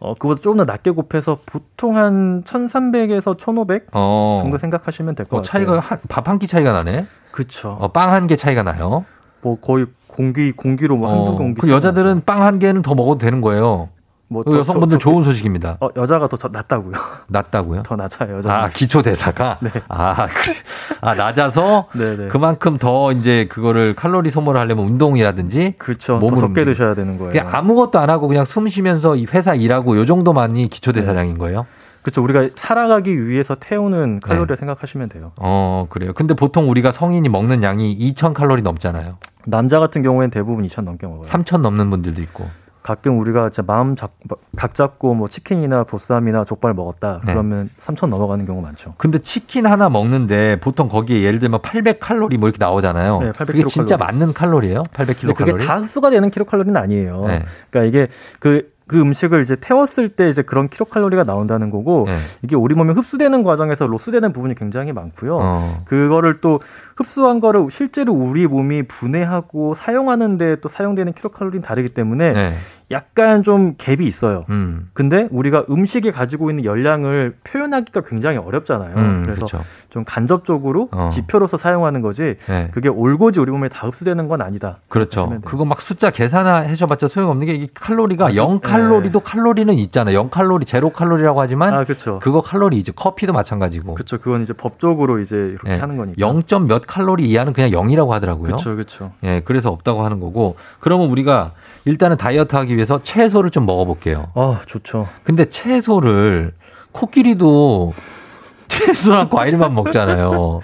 [0.00, 4.40] 어 그보다 조금 더 낮게 곱해서 보통 한 1300에서 1500 어.
[4.42, 5.66] 정도 생각하시면 될것 어, 같아요.
[5.66, 7.06] 차이가 밥한 끼 차이가 나네.
[7.30, 7.76] 그렇죠.
[7.80, 9.04] 어, 빵 한 개 차이가 나요.
[9.40, 11.60] 뭐 거의 공기 공기로 뭐 한두 어, 공기.
[11.60, 13.88] 그 여자들은 빵 한 개는 더 먹어도 되는 거예요.
[14.28, 15.76] 뭐그 더- 여성분들 더- 더- 좋은 소식입니다.
[15.80, 16.92] 어 여자가 더 저- 낫다고요.
[17.28, 17.82] 낮다고요?
[17.84, 18.36] 더 낮아요.
[18.36, 18.52] 여자.
[18.52, 19.58] 아, 기초 대사가?
[19.60, 19.70] 네.
[19.88, 20.54] 아, 그래.
[21.00, 22.28] 아, 낮아서 네네.
[22.28, 26.14] 그만큼 더 이제 그거를 칼로리 소모를 하려면 운동이라든지 그렇죠.
[26.14, 26.72] 더 몸을 적게 움직이고.
[26.72, 27.48] 드셔야 되는 거예요.
[27.48, 31.00] 아무것도 안 하고 그냥 숨 쉬면서 이 회사 일하고 요 정도만이 기초 네.
[31.00, 31.66] 대사량인 거예요?
[32.02, 32.22] 그렇죠.
[32.22, 34.58] 우리가 살아가기 위해서 태우는 칼로리를 네.
[34.60, 35.32] 생각하시면 돼요.
[35.36, 36.12] 어, 그래요.
[36.14, 39.16] 근데 보통 우리가 성인이 먹는 양이 2,000 칼로리 넘잖아요.
[39.44, 41.24] 남자 같은 경우에는 대부분 2천 넘게 먹어요.
[41.24, 42.48] 3,000 넘는 분들도 있고.
[42.86, 44.12] 가끔 우리가 진짜 마음 잡,
[44.54, 47.20] 각 잡고 뭐 치킨이나 보쌈이나 족발 먹었다.
[47.26, 47.32] 네.
[47.32, 48.94] 그러면 3천 넘어가는 경우 많죠.
[48.96, 53.18] 근데 치킨 하나 먹는데 보통 거기에 예를 들면 800칼로리 뭐 이렇게 나오잖아요.
[53.18, 54.18] 네, 800 그게 진짜 킬로칼로리.
[54.18, 54.84] 맞는 칼로리예요?
[54.92, 55.66] 800 근데 그게 킬로칼로리?
[55.66, 57.24] 다 흡수가 되는 킬로칼로리는 아니에요.
[57.26, 57.44] 네.
[57.70, 58.08] 그러니까 이게
[58.38, 62.16] 그, 그 음식을 이제 태웠을 때 이제 그런 킬로칼로리가 나온다는 거고 네.
[62.42, 65.38] 이게 우리 몸에 흡수되는 과정에서 로스되는 부분이 굉장히 많고요.
[65.40, 65.82] 어.
[65.86, 66.60] 그거를 또
[66.96, 72.54] 흡수한 거를 실제로 우리 몸이 분해하고 사용하는데 또 사용되는 킬로칼로리는 다르기 때문에 네.
[72.92, 74.44] 약간 좀 갭이 있어요.
[74.48, 74.90] 음.
[74.92, 78.94] 근데 우리가 음식이 가지고 있는 열량을 표현하기가 굉장히 어렵잖아요.
[78.96, 79.64] 음, 그래서 그렇죠.
[79.90, 81.08] 좀 간접적으로 어.
[81.10, 82.68] 지표로서 사용하는 거지 네.
[82.72, 84.78] 그게 올고지 우리 몸에 다 흡수되는 건 아니다.
[84.88, 85.40] 그렇죠.
[85.44, 88.68] 그거 막 숫자 계산하셔봤자 소용없는 게 이 칼로리가 0 네.
[88.68, 90.14] 칼로리도 칼로리는 있잖아요.
[90.16, 92.18] 0 칼로리, 제로 칼로리라고 하지만 아, 그렇죠.
[92.20, 92.92] 그거 칼로리죠.
[92.92, 93.94] 커피도 마찬가지고.
[93.94, 94.18] 그렇죠.
[94.18, 95.76] 그건 이제 법적으로 이제 이렇게 예.
[95.78, 96.16] 하는 거니까.
[96.20, 96.42] 0.
[96.66, 98.46] 몇 칼로리 이하는 그냥 0이라고 하더라고요.
[98.46, 99.12] 그렇죠, 그렇죠.
[99.24, 100.56] 예, 그래서 없다고 하는 거고.
[100.80, 101.52] 그러면 우리가
[101.84, 104.28] 일단은 다이어트 하기 위해서 채소를 좀 먹어볼게요.
[104.34, 105.08] 아, 좋죠.
[105.22, 106.52] 근데 채소를
[106.92, 107.92] 코끼리도
[108.68, 110.60] 채소랑 과일만 먹잖아요.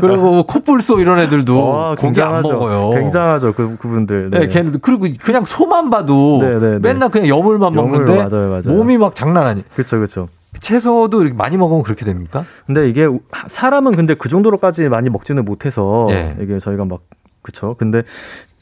[0.00, 2.48] 그리고 뭐 코뿔소 이런 애들도 와, 고기 안 굉장하죠.
[2.52, 2.90] 먹어요.
[2.90, 3.52] 굉장하죠.
[3.54, 4.30] 그 그분들.
[4.30, 6.78] 네, 걔는 그리고 그냥 소만 봐도 네, 네, 네.
[6.80, 8.62] 맨날 그냥 여물만 여물, 먹는데 맞아요, 맞아요.
[8.76, 9.62] 몸이 막 장난 아니.
[9.70, 10.28] 그렇죠, 그렇죠.
[10.62, 12.44] 채소도 이렇게 많이 먹으면 그렇게 됩니까?
[12.66, 16.36] 근데 이게 우- 사람은 근데 그 정도로까지 많이 먹지는 못해서 예.
[16.40, 17.00] 이게 저희가 막
[17.42, 17.74] 그쵸.
[17.78, 18.02] 근데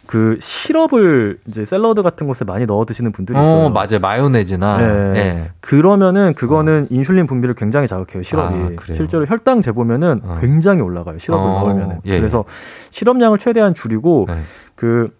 [0.06, 3.66] 그 시럽을 이제 샐러드 같은 곳에 많이 넣어 드시는 분들이 있어요.
[3.66, 4.00] 어, 맞아요.
[4.00, 4.76] 마요네즈나.
[4.78, 5.18] 네.
[5.20, 5.50] 예.
[5.60, 8.22] 그러면은 그거는 인슐린 분비를 굉장히 자극해요.
[8.24, 8.96] 시럽이 아, 그래요?
[8.96, 10.38] 실제로 혈당 재보면은 어.
[10.40, 11.18] 굉장히 올라가요.
[11.18, 12.44] 시럽을 어, 먹으면은 예, 그래서
[12.90, 14.40] 시럽량을 최대한 줄이고 네.
[14.74, 15.14] 그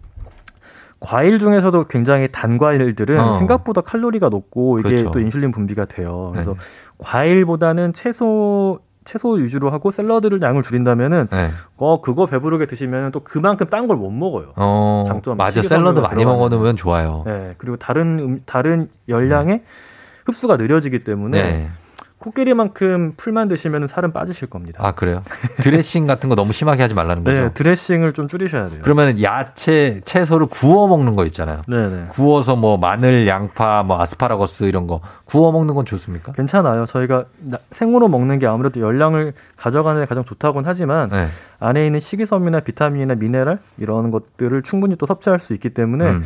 [1.01, 3.33] 과일 중에서도 굉장히 단 과일들은 어.
[3.33, 5.11] 생각보다 칼로리가 높고 이게 그렇죠.
[5.11, 6.29] 또 인슐린 분비가 돼요.
[6.31, 6.57] 그래서 네.
[6.99, 11.49] 과일보다는 채소 채소 위주로 하고 샐러드를 양을 줄인다면은 네.
[11.77, 14.53] 어 그거 배부르게 드시면 또 그만큼 딴 걸 못 먹어요.
[14.55, 15.63] 어, 장점, 맞아.
[15.63, 16.23] 샐러드 많이.
[16.23, 17.23] 먹어놓으면 좋아요.
[17.25, 19.63] 네, 그리고 다른 음, 다른 열량의
[20.25, 21.69] 흡수가 느려지기 때문에 네.
[22.21, 24.79] 코끼리만큼 풀만 드시면 살은 빠지실 겁니다.
[24.85, 25.23] 아, 그래요?
[25.61, 27.41] 드레싱 같은 거 너무 심하게 하지 말라는 거죠?
[27.41, 28.79] 네, 드레싱을 좀 줄이셔야 돼요.
[28.83, 31.61] 그러면 야채, 채소를 구워 먹는 거 있잖아요.
[31.67, 32.05] 네, 네.
[32.09, 36.31] 구워서 뭐 마늘, 양파, 뭐 아스파라거스 이런 거 구워 먹는 건 좋습니까?
[36.33, 36.85] 괜찮아요.
[36.85, 41.27] 저희가 나- 생으로 먹는 게 아무래도 열량을 가져가는 데 가장 좋다고는 하지만 네.
[41.59, 46.23] 안에 있는 식이섬유나 비타민이나 미네랄 이런 것들을 충분히 또 섭취할 수 있기 때문에 음.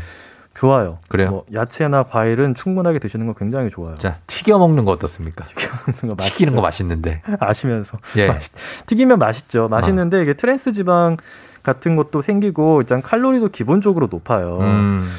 [0.55, 0.99] 좋아요.
[1.09, 1.29] 그래요?
[1.29, 3.95] 뭐 야채나 과일은 충분하게 드시는 거 굉장히 좋아요.
[3.97, 5.45] 자, 튀겨 먹는 거 어떻습니까?
[6.01, 7.21] 거 튀기는 거 맛있는데.
[7.39, 8.27] 아시면서 예.
[8.27, 8.53] 맛있-
[8.85, 9.67] 튀기면 맛있죠.
[9.67, 11.17] 맛있는데 이게 트랜스 지방
[11.61, 14.59] 같은 것도 생기고 일단 칼로리도 기본적으로 높아요.
[14.61, 15.09] 음.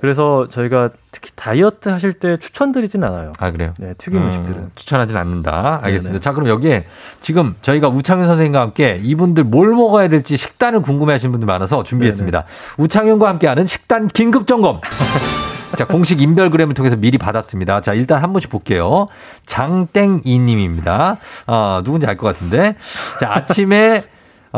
[0.00, 3.32] 그래서 저희가 특히 다이어트 하실 때 추천드리진 않아요.
[3.38, 3.72] 아, 그래요?
[3.78, 4.70] 네, 튀김 음, 음식들은.
[4.74, 5.80] 추천하진 않는다.
[5.82, 6.10] 알겠습니다.
[6.10, 6.20] 네네.
[6.20, 6.84] 자, 그럼 여기에
[7.20, 12.44] 지금 저희가 우창윤 선생님과 함께 이분들 뭘 먹어야 될지 식단을 궁금해 하시는 분들 많아서 준비했습니다.
[12.78, 14.80] 우창윤과 함께하는 식단 긴급 점검.
[15.76, 17.80] 자, 공식 인별그램을 통해서 미리 받았습니다.
[17.80, 19.06] 자, 일단 한 분씩 볼게요.
[19.46, 21.16] 장땡이님입니다.
[21.46, 22.76] 어, 누군지 알 것 같은데.
[23.20, 24.02] 자, 아침에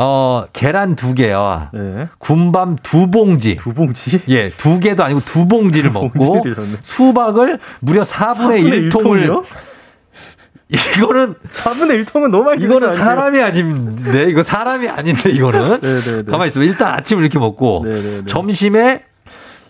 [0.01, 2.07] 어, 계란 두 개와 네.
[2.19, 3.57] 군밤 두 봉지.
[3.57, 4.21] 두 봉지?
[4.29, 6.41] 예, 두 개도 아니고 두 봉지를 먹고.
[6.81, 9.43] 수박을 무려 4분의 4분의 1통을 통이요?
[10.69, 16.23] 이거는 4분의 1통은 너무 많이 이거는 사람이 아닌데 이거 사람이 아닌데 이거는 네네네.
[16.31, 16.61] 가만 있어.
[16.61, 18.25] 일단 아침 이렇게 먹고 네네네.
[18.25, 19.03] 점심에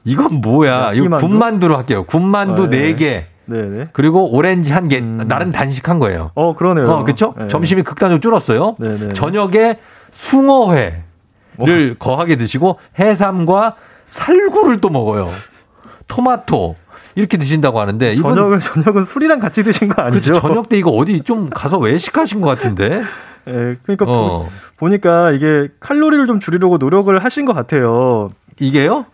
[0.03, 0.93] 이건 뭐야?
[0.93, 1.15] 이거?
[1.17, 2.03] 군만두로 할게요.
[2.03, 2.82] 군만두 아, 네.
[2.82, 3.25] 네 개.
[3.45, 3.88] 네네.
[3.93, 4.99] 그리고 오렌지 한 개.
[4.99, 5.25] 음.
[5.27, 6.32] 나름 단식한 거예요.
[6.36, 6.88] 어, 그러네요.
[6.91, 7.34] 어, 그렇죠?
[7.36, 7.47] 네.
[7.47, 8.75] 점심이 극단적으로 줄었어요.
[8.77, 9.07] 네네.
[9.13, 9.77] 저녁에
[10.12, 13.76] 숭어회를 거하게 드시고 해삼과
[14.07, 15.30] 살구를 또 먹어요.
[16.07, 16.76] 토마토
[17.16, 20.32] 이렇게 드신다고 하는데 저녁은 저녁은 술이랑 같이 드신 거 아니죠?
[20.32, 20.47] 그렇죠.
[20.47, 23.03] 저녁 때 이거 어디 좀 가서 외식하신 것 같은데.
[23.47, 24.47] 예, 그러니까 어.
[24.78, 28.32] 보, 니까 이게 칼로리를 좀 줄이려고 노력을 하신 것 같아요.
[28.60, 29.05] 이게요?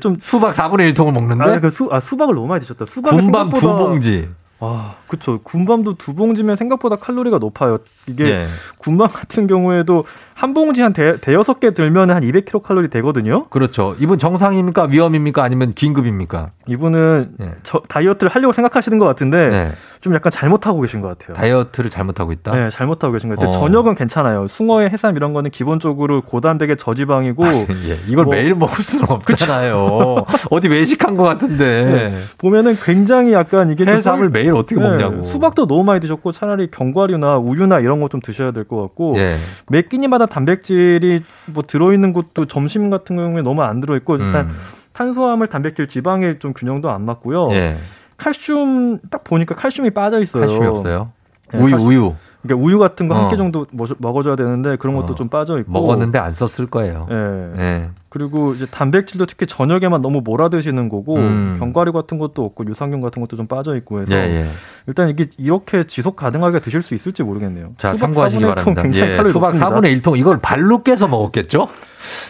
[0.00, 2.84] 좀 수박 4분의 1통을 먹는데 아, 그 수, 아 수박을 너무 많이 드셨다.
[2.84, 4.28] 수박이 군밤 두 봉지.
[4.60, 5.40] 아, 그쵸.
[5.42, 7.78] 군밤도 두 봉지면 생각보다 칼로리가 높아요.
[8.06, 8.46] 이게 예.
[8.78, 10.04] 군밤 같은 경우에도
[10.34, 13.46] 한 봉지 한 대, 대여섯 개 들면 한 200kcal 칼로리 되거든요.
[13.48, 13.94] 그렇죠.
[14.00, 14.88] 이분 정상입니까?
[14.90, 15.42] 위험입니까?
[15.44, 16.50] 아니면 긴급입니까?
[16.66, 17.50] 이분은 예.
[17.62, 19.72] 저, 다이어트를 하려고 생각하시는 것 같은데 네.
[20.00, 21.34] 좀 약간 잘못하고 계신 것 같아요.
[21.34, 22.52] 다이어트를 잘못하고 있다.
[22.54, 23.56] 네, 잘못하고 계신 것 같아요.
[23.56, 23.58] 어.
[23.60, 24.46] 저녁은 괜찮아요.
[24.48, 30.26] 숭어의 해삼 이런 거는 기본적으로 고단백의 저지방이고 예, 이걸 뭐- 매일 먹을 수는 없잖아요.
[30.50, 31.84] 어디 외식한 것 같은데.
[31.84, 32.18] 네.
[32.38, 35.22] 보면은 굉장히 약간 이게 좀 해삼을 쏠- 매일 어떻게 네, 먹냐 고.
[35.22, 39.36] 수박도 너무 많이 드셨고 차라리 견과류나 우유나 이런 거 좀 드셔야 될 것 같고 예.
[39.68, 41.22] 매 끼니마다 단백질이
[41.54, 44.56] 뭐 들어있는 것도 점심 같은 경우에 너무 안 들어있고 일단 음.
[44.92, 47.50] 탄수화물, 단백질, 지방의 좀 균형도 안 맞고요.
[47.52, 47.76] 예.
[48.16, 50.46] 칼슘 딱 보니까 칼슘이 빠져 있어요.
[50.46, 51.10] 칼슘이 없어요.
[51.52, 52.14] 네, 우유, 칼슘- 우유.
[52.42, 53.28] 그러니까 우유 같은 거한 어.
[53.28, 55.16] 개 정도 먹- 먹어줘야 되는데 그런 것도 어.
[55.16, 57.08] 좀 빠져 있고 먹었는데 안 썼을 거예요.
[57.10, 57.14] 예.
[57.58, 57.88] 예.
[58.14, 61.56] 그리고 이제 단백질도 특히 저녁에만 너무 몰아 드시는 거고 음.
[61.58, 64.46] 견과류 같은 것도 없고 유산균 같은 것도 좀 빠져 있고 해서 예, 예.
[64.86, 67.72] 일단 이게 이렇게 지속 가능하게 드실 수 있을지 모르겠네요.
[67.76, 68.82] 자, 수박 참고하시기 4분의 1통 바랍니다.
[68.82, 69.80] 굉장히 예, 칼로리 수박 높습니다.
[69.80, 71.68] 4분의 1통 이걸 발로 깨서 먹었겠죠?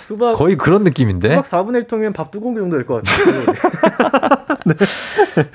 [0.07, 1.28] 수박 거의 그런 느낌인데.
[1.43, 3.45] 수박 4분의 1통이면 밥 두 공기 정도 될 것 같아요.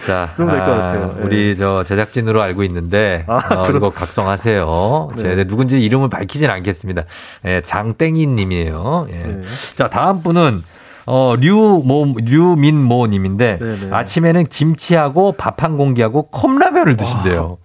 [0.06, 1.16] 자, 좀 될것 아, 같아요.
[1.20, 1.26] 예.
[1.26, 5.08] 우리 저 제작진으로 알고 있는데 아, 어, 그럼- 이거 각성하세요.
[5.16, 5.22] 네.
[5.36, 7.04] 제 누군지 이름을 밝히진 않겠습니다.
[7.46, 9.08] 예, 장땡이님이에요.
[9.10, 9.14] 예.
[9.16, 9.42] 네.
[9.76, 10.64] 자, 다음 분은
[11.06, 13.88] 어, 류모, 류민모 님인데 네, 네.
[13.92, 17.58] 아침에는 김치하고 밥 한 공기하고 컵라면을 드신대요.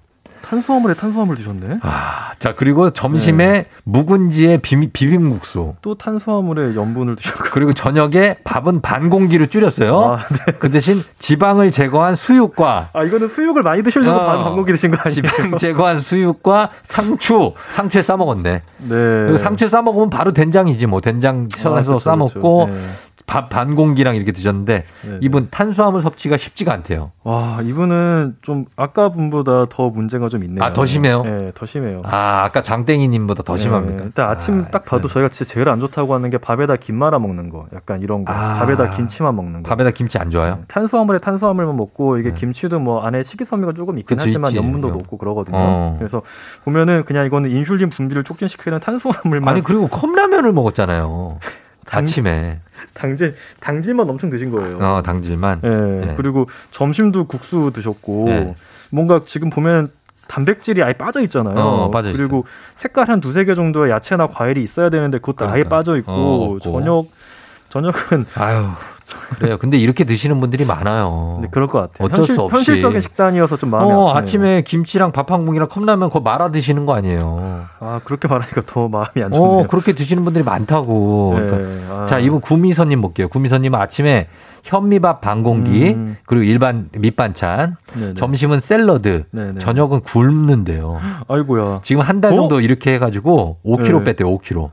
[0.44, 1.78] 탄수화물에 탄수화물 드셨네.
[1.82, 3.66] 아, 자, 그리고 점심에 네.
[3.84, 5.74] 묵은지에 비, 비빔국수.
[5.82, 7.44] 또 탄수화물에 염분을 드셨고.
[7.52, 9.98] 그리고 저녁에 밥은 반 공기로 줄였어요.
[9.98, 10.18] 아,
[10.58, 14.98] 그 대신 지방을 제거한 수육과 아 이거는 수육을 많이 드시려고 어, 반 반고기 드신 거
[14.98, 15.14] 아니에요?
[15.14, 18.42] 지방 제거한 수육과 상추, 상추에 싸 먹었네.
[18.52, 18.62] 네.
[18.88, 22.80] 그리고 상추에 싸 먹으면 바로 된장이지 뭐 된장 쳐서 그렇죠, 싸 먹고 그렇죠.
[22.80, 22.88] 네.
[23.26, 27.12] 밥 반 공기랑 이렇게 드셨는데 네, 이분 탄수화물 섭취가 쉽지가 않대요.
[27.22, 30.62] 와 이분은 좀 아까 분보다 더 문제가 좀 있네요.
[30.64, 31.22] 아, 더 심해요?
[31.24, 32.02] 네, 더 심해요.
[32.04, 34.04] 아, 아까 장땡이님보다 더 네, 심합니까?
[34.04, 37.48] 일단 아침 딱 봐도 저희가 진짜 제일 안 좋다고 하는 게 밥에다 김 말아 먹는
[37.48, 38.32] 거, 약간 이런 거.
[38.32, 38.58] 아.
[38.60, 39.68] 밥에다 김치만 먹는 거.
[39.70, 40.60] 밥에다 김치 안 좋아요?
[40.68, 44.24] 탄수화물에 탄수화물만 먹고 이게 김치도 뭐 안에 식이섬유가 조금 있긴 네.
[44.24, 44.58] 그치, 하지만 있지.
[44.58, 44.90] 염분도 어.
[44.92, 45.56] 높고 그러거든요.
[45.58, 45.96] 어.
[45.98, 46.22] 그래서
[46.64, 51.38] 보면은 그냥 이거는 인슐린 분비를 촉진시키는 탄수화물만 아니 그리고 컵라면을 먹었잖아요.
[51.86, 52.60] 당- 아침에
[52.94, 54.78] 당질 당질만 엄청 드신 거예요.
[54.78, 55.60] 어 당질만.
[55.64, 55.68] 예.
[55.68, 56.14] 네.
[56.16, 58.54] 그리고 점심도 국수 드셨고 네.
[58.90, 59.90] 뭔가 지금 보면
[60.28, 61.54] 단백질이 아예 빠져 있잖아요.
[61.58, 62.16] 어, 빠져 있어요.
[62.28, 65.68] 그리고 색깔 한 두세 개 정도의 야채나 과일이 있어야 되는데 그것도 아예 그러니까.
[65.76, 66.58] 빠져 있고 어.
[66.62, 67.06] 저녁
[67.68, 68.64] 저녁은 아유
[69.38, 69.56] 그래요.
[69.58, 71.38] 근데 이렇게 드시는 분들이 많아요.
[71.42, 72.06] 네, 그럴 것 같아요.
[72.06, 72.56] 어쩔 현실, 수 없이.
[72.56, 74.16] 현실적인 식단이어서 좀 마음이 어, 아프네요.
[74.16, 77.66] 아침에 김치랑 밥 한 공기랑 컵라면 그거 말아 드시는 거 아니에요.
[77.80, 79.42] 아 그렇게 말하니까 더 마음이 안 좋네요.
[79.60, 81.34] 어, 그렇게 드시는 분들이 많다고.
[81.38, 82.06] 네, 그러니까 아.
[82.06, 83.28] 자, 이분 구미선님 볼게요.
[83.28, 84.28] 구미선님은 아침에
[84.64, 86.16] 현미밥 반 공기, 음.
[86.26, 88.14] 그리고 일반 밑반찬, 네네.
[88.14, 89.58] 점심은 샐러드, 네네.
[89.58, 90.98] 저녁은 굶는데요.
[91.28, 91.80] 아이고야.
[91.82, 92.36] 지금 한달 어?
[92.36, 94.04] 정도 이렇게 해가지고 5kg 네.
[94.04, 94.70] 뺐대요, 5kg.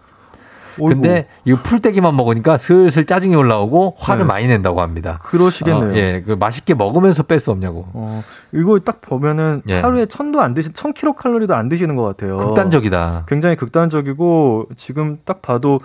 [0.77, 4.27] 근데 이거 풀떼기만 먹으니까 슬슬 짜증이 올라오고 화를 네.
[4.27, 5.19] 많이 낸다고 합니다.
[5.23, 5.91] 그러시겠네요.
[5.91, 7.87] 어, 예, 그 맛있게 먹으면서 뺄 수 없냐고.
[7.93, 9.81] 어, 이거 딱 보면은 예.
[9.81, 12.37] 하루에 천도 안 드시, 천 킬로 칼로리도 안 드시는 것 같아요.
[12.37, 13.25] 극단적이다.
[13.27, 15.79] 굉장히 극단적이고 지금 딱 봐도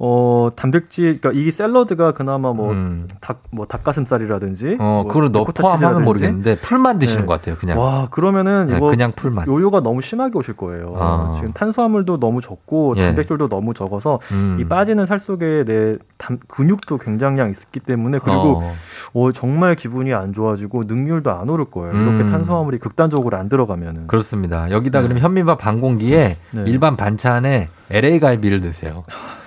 [0.00, 3.06] 어 단백질, 그러니까 이 샐러드가 그나마 뭐 음.
[3.20, 6.04] 닭, 뭐 닭가슴살이라든지, 어, 뭐 그걸 포함하면 치즈라든지.
[6.04, 7.26] 모르겠는데 풀만 드시는 네.
[7.26, 7.78] 것 같아요, 그냥.
[7.78, 9.46] 와, 그러면은 네, 이거 그냥 풀만.
[9.46, 10.96] 요요가 너무 심하게 오실 거예요.
[10.98, 11.32] 아.
[11.36, 13.06] 지금 탄수화물도 너무 적고 예.
[13.06, 14.58] 단백질도 너무 적어서 음.
[14.60, 18.74] 이 빠지는 살 속에 내 단, 근육도 굉장량 있기 때문에 그리고 어.
[19.12, 21.92] 어, 정말 기분이 안 좋아지고 능률도 안 오를 거예요.
[21.94, 22.16] 음.
[22.16, 24.08] 이렇게 탄수화물이 극단적으로 안 들어가면은.
[24.08, 24.70] 그렇습니다.
[24.72, 25.02] 여기다 네.
[25.04, 26.64] 그러면 현미밥 반 공기에 네.
[26.66, 29.04] 일반 반찬에 LA 갈비를 넣으세요.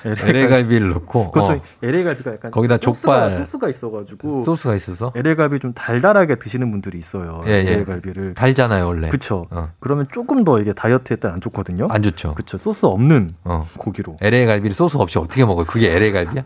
[0.07, 1.53] LA 갈비를 넣고 그렇죠.
[1.53, 3.45] 어, LA 갈비가 약간 거기다 소스가, 족발.
[3.45, 7.43] 소스가 있어가지고 소스가 있어서 LA 갈비 좀 달달하게 드시는 분들이 있어요.
[7.47, 7.71] 예, 예.
[7.73, 8.33] LA 갈비를.
[8.33, 9.09] 달잖아요, 원래.
[9.09, 9.47] 그렇죠.
[9.51, 9.69] 어.
[9.79, 11.87] 그러면 조금 더 이게 다이어트에 따라 안 좋거든요.
[11.89, 12.33] 안 좋죠.
[12.35, 12.57] 그렇죠.
[12.57, 13.65] 소스 없는 어.
[13.77, 14.17] 고기로.
[14.21, 15.65] LA 갈비를 소스 없이 어떻게 먹어요?
[15.65, 16.43] 그게 LA 갈비야?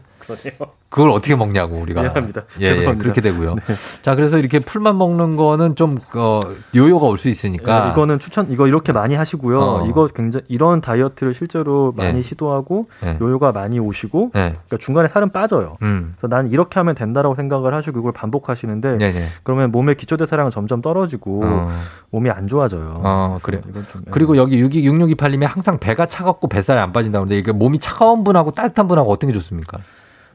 [0.90, 2.02] 그걸 어떻게 먹냐고 우리가.
[2.02, 2.44] 미안합니다.
[2.60, 2.96] 예, 예.
[2.96, 3.56] 그렇게 되고요.
[3.56, 3.62] 네.
[4.02, 6.42] 자, 그래서 이렇게 풀만 먹는 거는 좀 어,
[6.76, 7.88] 요요가 올 수 있으니까.
[7.88, 9.60] 예, 이거는 추천 이거 이렇게 많이 하시고요.
[9.62, 9.86] 어.
[9.88, 12.22] 이거 굉장히 이런 다이어트를 실제로 많이 예.
[12.22, 13.18] 시도하고 예.
[13.22, 14.40] 요요가 많이 오시고 예.
[14.40, 15.78] 그러니까 중간에 살은 빠져요.
[15.84, 16.16] 음.
[16.18, 19.28] 그래서 난 이렇게 하면 된다라고 생각을 하시고 이걸 반복하시는데 네, 네.
[19.44, 21.70] 그러면 몸의 기초 대사량은 점점 떨어지고 어.
[22.10, 23.02] 몸이 안 좋아져요.
[23.04, 23.62] 어, 그래요.
[23.92, 24.12] 좀, 예.
[24.12, 28.52] 그리고 여기 6 6628님이 항상 배가 차갑고 뱃살이 안 빠진다고 하는데 이게 몸이 차가운 분하고
[28.52, 29.78] 따뜻한 분하고 어떤 게 좋습니까?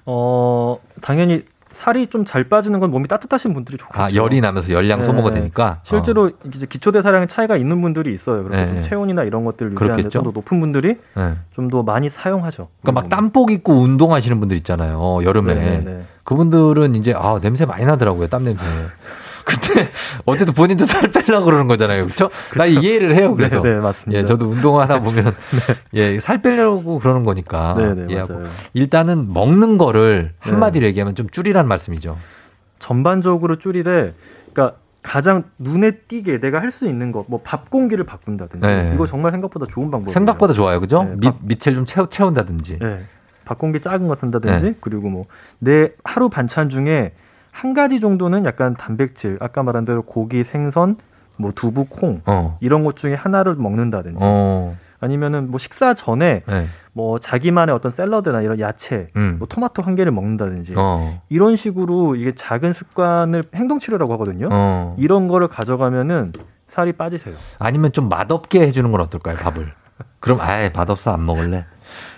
[0.06, 1.42] 어 당연히
[1.72, 4.02] 살이 좀 잘 빠지는 건 몸이 따뜻하신 분들이 좋겠죠.
[4.02, 5.04] 아, 열이 나면서 열량 네.
[5.04, 5.80] 소모가 되니까.
[5.84, 8.44] 실제로 이제 기초 대사량의 차이가 있는 분들이 있어요.
[8.44, 8.82] 그렇게 네, 좀 네.
[8.82, 10.22] 체온이나 이런 것들을 유지하는 데 그렇겠죠.
[10.22, 11.20] 좀더 높은 분들이 어.
[11.20, 11.34] 네.
[11.54, 12.68] 좀더 많이 사용하죠.
[12.80, 15.22] 그러니까 막 땀복 입고 운동하시는 분들 있잖아요.
[15.22, 15.54] 여름에.
[15.54, 16.04] 네, 네.
[16.24, 18.28] 그분들은 이제 아, 냄새 많이 나더라고요.
[18.28, 18.64] 땀 냄새.
[19.46, 19.88] 근데
[20.24, 22.04] 어쨌든 본인도 살 빼려고 그러는 거잖아요.
[22.06, 22.30] 그렇죠?
[22.56, 23.34] 나 이해를 해요.
[23.36, 23.62] 그래서.
[23.62, 24.18] 네, 네, 맞습니다.
[24.20, 25.36] 예, 저도 운동하다 보면
[25.94, 27.74] 예, 살 빼려고 그러는 거니까.
[27.78, 28.34] 네, 네, 이해하고.
[28.34, 28.48] 맞아요.
[28.74, 30.50] 일단은 먹는 거를 네.
[30.50, 32.18] 한마디로 얘기하면 좀 줄이란 말씀이죠.
[32.80, 34.14] 전반적으로 줄이되
[34.52, 38.90] 그러니까 가장 눈에 띄게 내가 할 수 있는 거, 뭐밥 공기를 바꾼다든지 네.
[38.94, 40.12] 이거 정말 생각보다 좋은 방법이에요.
[40.12, 40.80] 생각보다 좋아요.
[40.80, 41.04] 그죠?
[41.04, 42.78] 네, 밑, 밥- 밑을 좀 채우, 채운다든지.
[42.80, 43.04] 네.
[43.44, 44.74] 밥 공기 작은 것 한다든지 네.
[44.80, 45.26] 그리고 뭐
[45.60, 47.12] 내 하루 반찬 중에
[47.56, 50.98] 한 가지 정도는 약간 단백질, 아까 말한 대로 고기, 생선,
[51.38, 52.58] 뭐 두부, 콩 어.
[52.60, 54.76] 이런 것 중에 하나를 먹는다든지 어.
[55.00, 56.68] 아니면은 뭐 식사 전에 네.
[56.92, 59.36] 뭐 자기만의 어떤 샐러드나 이런 야채, 음.
[59.38, 61.22] 뭐 토마토 한 개를 먹는다든지 어.
[61.30, 64.50] 이런 식으로 이게 작은 습관을 행동 치료라고 하거든요.
[64.52, 64.94] 어.
[64.98, 66.32] 이런 거를 가져가면은
[66.66, 67.36] 살이 빠지세요.
[67.58, 69.72] 아니면 좀 맛없게 해주는 건 어떨까요, 밥을?
[70.20, 71.64] 그럼 아예 맛없어 안 먹을래.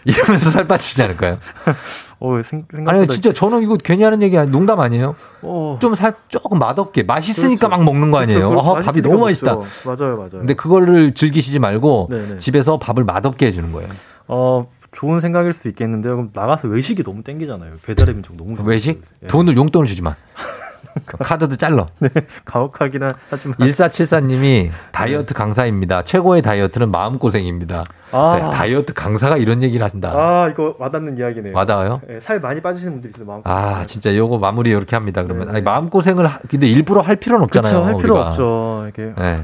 [0.04, 1.38] 이러면서 살 빠지지 않을까요?
[2.20, 5.14] 어, 생, 생각보다 아니 진짜 저는 이거 괜히 하는 얘기 아니 농담 아니에요?
[5.42, 5.78] 어.
[5.80, 7.68] 좀 살 조금 맛없게 맛있으니까 그렇죠.
[7.68, 8.50] 막 먹는 거 아니에요?
[8.50, 8.76] 그렇죠.
[8.76, 9.54] 아, 밥이 너무 맛있다.
[9.54, 9.68] 먹죠.
[9.84, 10.30] 맞아요, 맞아요.
[10.30, 12.38] 근데 그거를 즐기시지 말고 네네.
[12.38, 13.88] 집에서 밥을 맛없게 해주는 거예요.
[14.26, 14.62] 어,
[14.92, 16.14] 좋은 생각일 수 있겠는데요.
[16.16, 17.74] 그럼 나가서 외식이 너무 땡기잖아요.
[17.84, 18.56] 배달의 민족 너무.
[18.64, 19.02] 외식?
[19.22, 19.26] 예.
[19.28, 20.16] 돈을 용돈을 주지 마.
[21.06, 21.86] 카드도 잘라.
[22.00, 22.08] 네,
[22.44, 26.02] 가혹하긴 하지만 1474님이 다이어트 강사입니다.
[26.02, 27.84] 최고의 다이어트는 마음고생입니다.
[28.12, 28.38] 아.
[28.40, 30.10] 네, 다이어트 강사가 이런 얘기를 한다.
[30.14, 31.52] 아, 이거 와닿는 이야기네요.
[31.54, 32.00] 와닿아요?
[32.10, 33.26] 예, 살 많이 빠지시는 분들 있어요.
[33.26, 33.40] 마음.
[33.44, 35.22] 아, 진짜 요거 마무리 이렇게 합니다.
[35.22, 37.72] 그러면 아니, 마음고생을 하- 근데 일부러 할 필요는 없잖아요.
[37.72, 37.86] 그렇죠.
[37.86, 38.28] 할 필요 우리가.
[38.30, 38.86] 없죠.
[38.88, 39.42] 이게 네.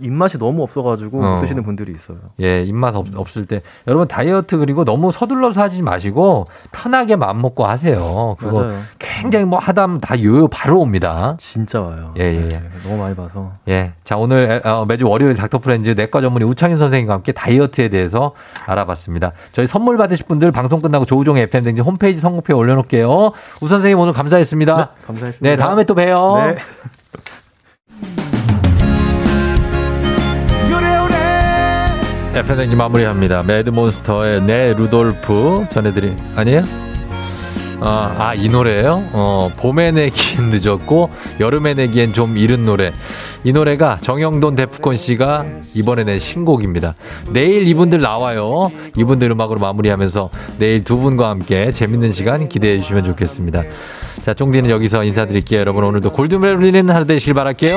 [0.00, 1.34] 입맛이 너무 없어가지고 어.
[1.34, 2.18] 못 드시는 분들이 있어요.
[2.40, 7.66] 예, 입맛 없, 없을 때 여러분 다이어트 그리고 너무 서둘러서 하지 마시고 편하게 마음 먹고
[7.66, 8.36] 하세요.
[8.38, 8.78] 그거 맞아요.
[8.98, 11.36] 굉장히 뭐 하다면 다 요요 바로 옵니다.
[11.38, 12.12] 진짜 와요.
[12.18, 12.48] 예, 예, 예.
[12.48, 13.52] 네, 너무 많이 봐서.
[13.68, 13.92] 예.
[14.04, 18.32] 자, 오늘 에- 어, 매주 월요일 닥터 프렌즈 내과 전문의 우창윤 선생님과 함께 다이어트에 대해서
[18.66, 19.32] 알아봤습니다.
[19.52, 23.32] 저희 선물 받으실 분들 방송 끝나고 조우종의 FM 대행진 홈페이지 선곡표에 올려놓을게요.
[23.60, 24.90] 우 선생님 오늘 감사했습니다.
[25.06, 25.48] 감사했습니다.
[25.50, 26.36] 네, 다음에 또 봬요.
[26.38, 26.56] 네.
[32.34, 33.44] FM 대행진 마무리합니다.
[33.44, 36.62] 매드몬스터의 네 루돌프 전해드리 아니에요?
[37.80, 39.10] 아, 아, 이 노래예요?
[39.12, 42.92] 어, 봄에 내기엔 늦었고 여름에 내기엔 좀 이른 노래.
[43.44, 45.46] 이 노래가 정영돈 데프콘 씨가
[45.76, 46.96] 이번에 낸 신곡입니다.
[47.30, 48.72] 내일 이분들 나와요.
[48.96, 53.62] 이분들 음악으로 마무리하면서 내일 두 분과 함께 재밌는 시간 기대해 주시면 좋겠습니다.
[54.24, 55.60] 자, 쫑디는 여기서 인사드릴게요.
[55.60, 57.76] 여러분 오늘도 골든벨 울리는 하루 되시길 바랄게요.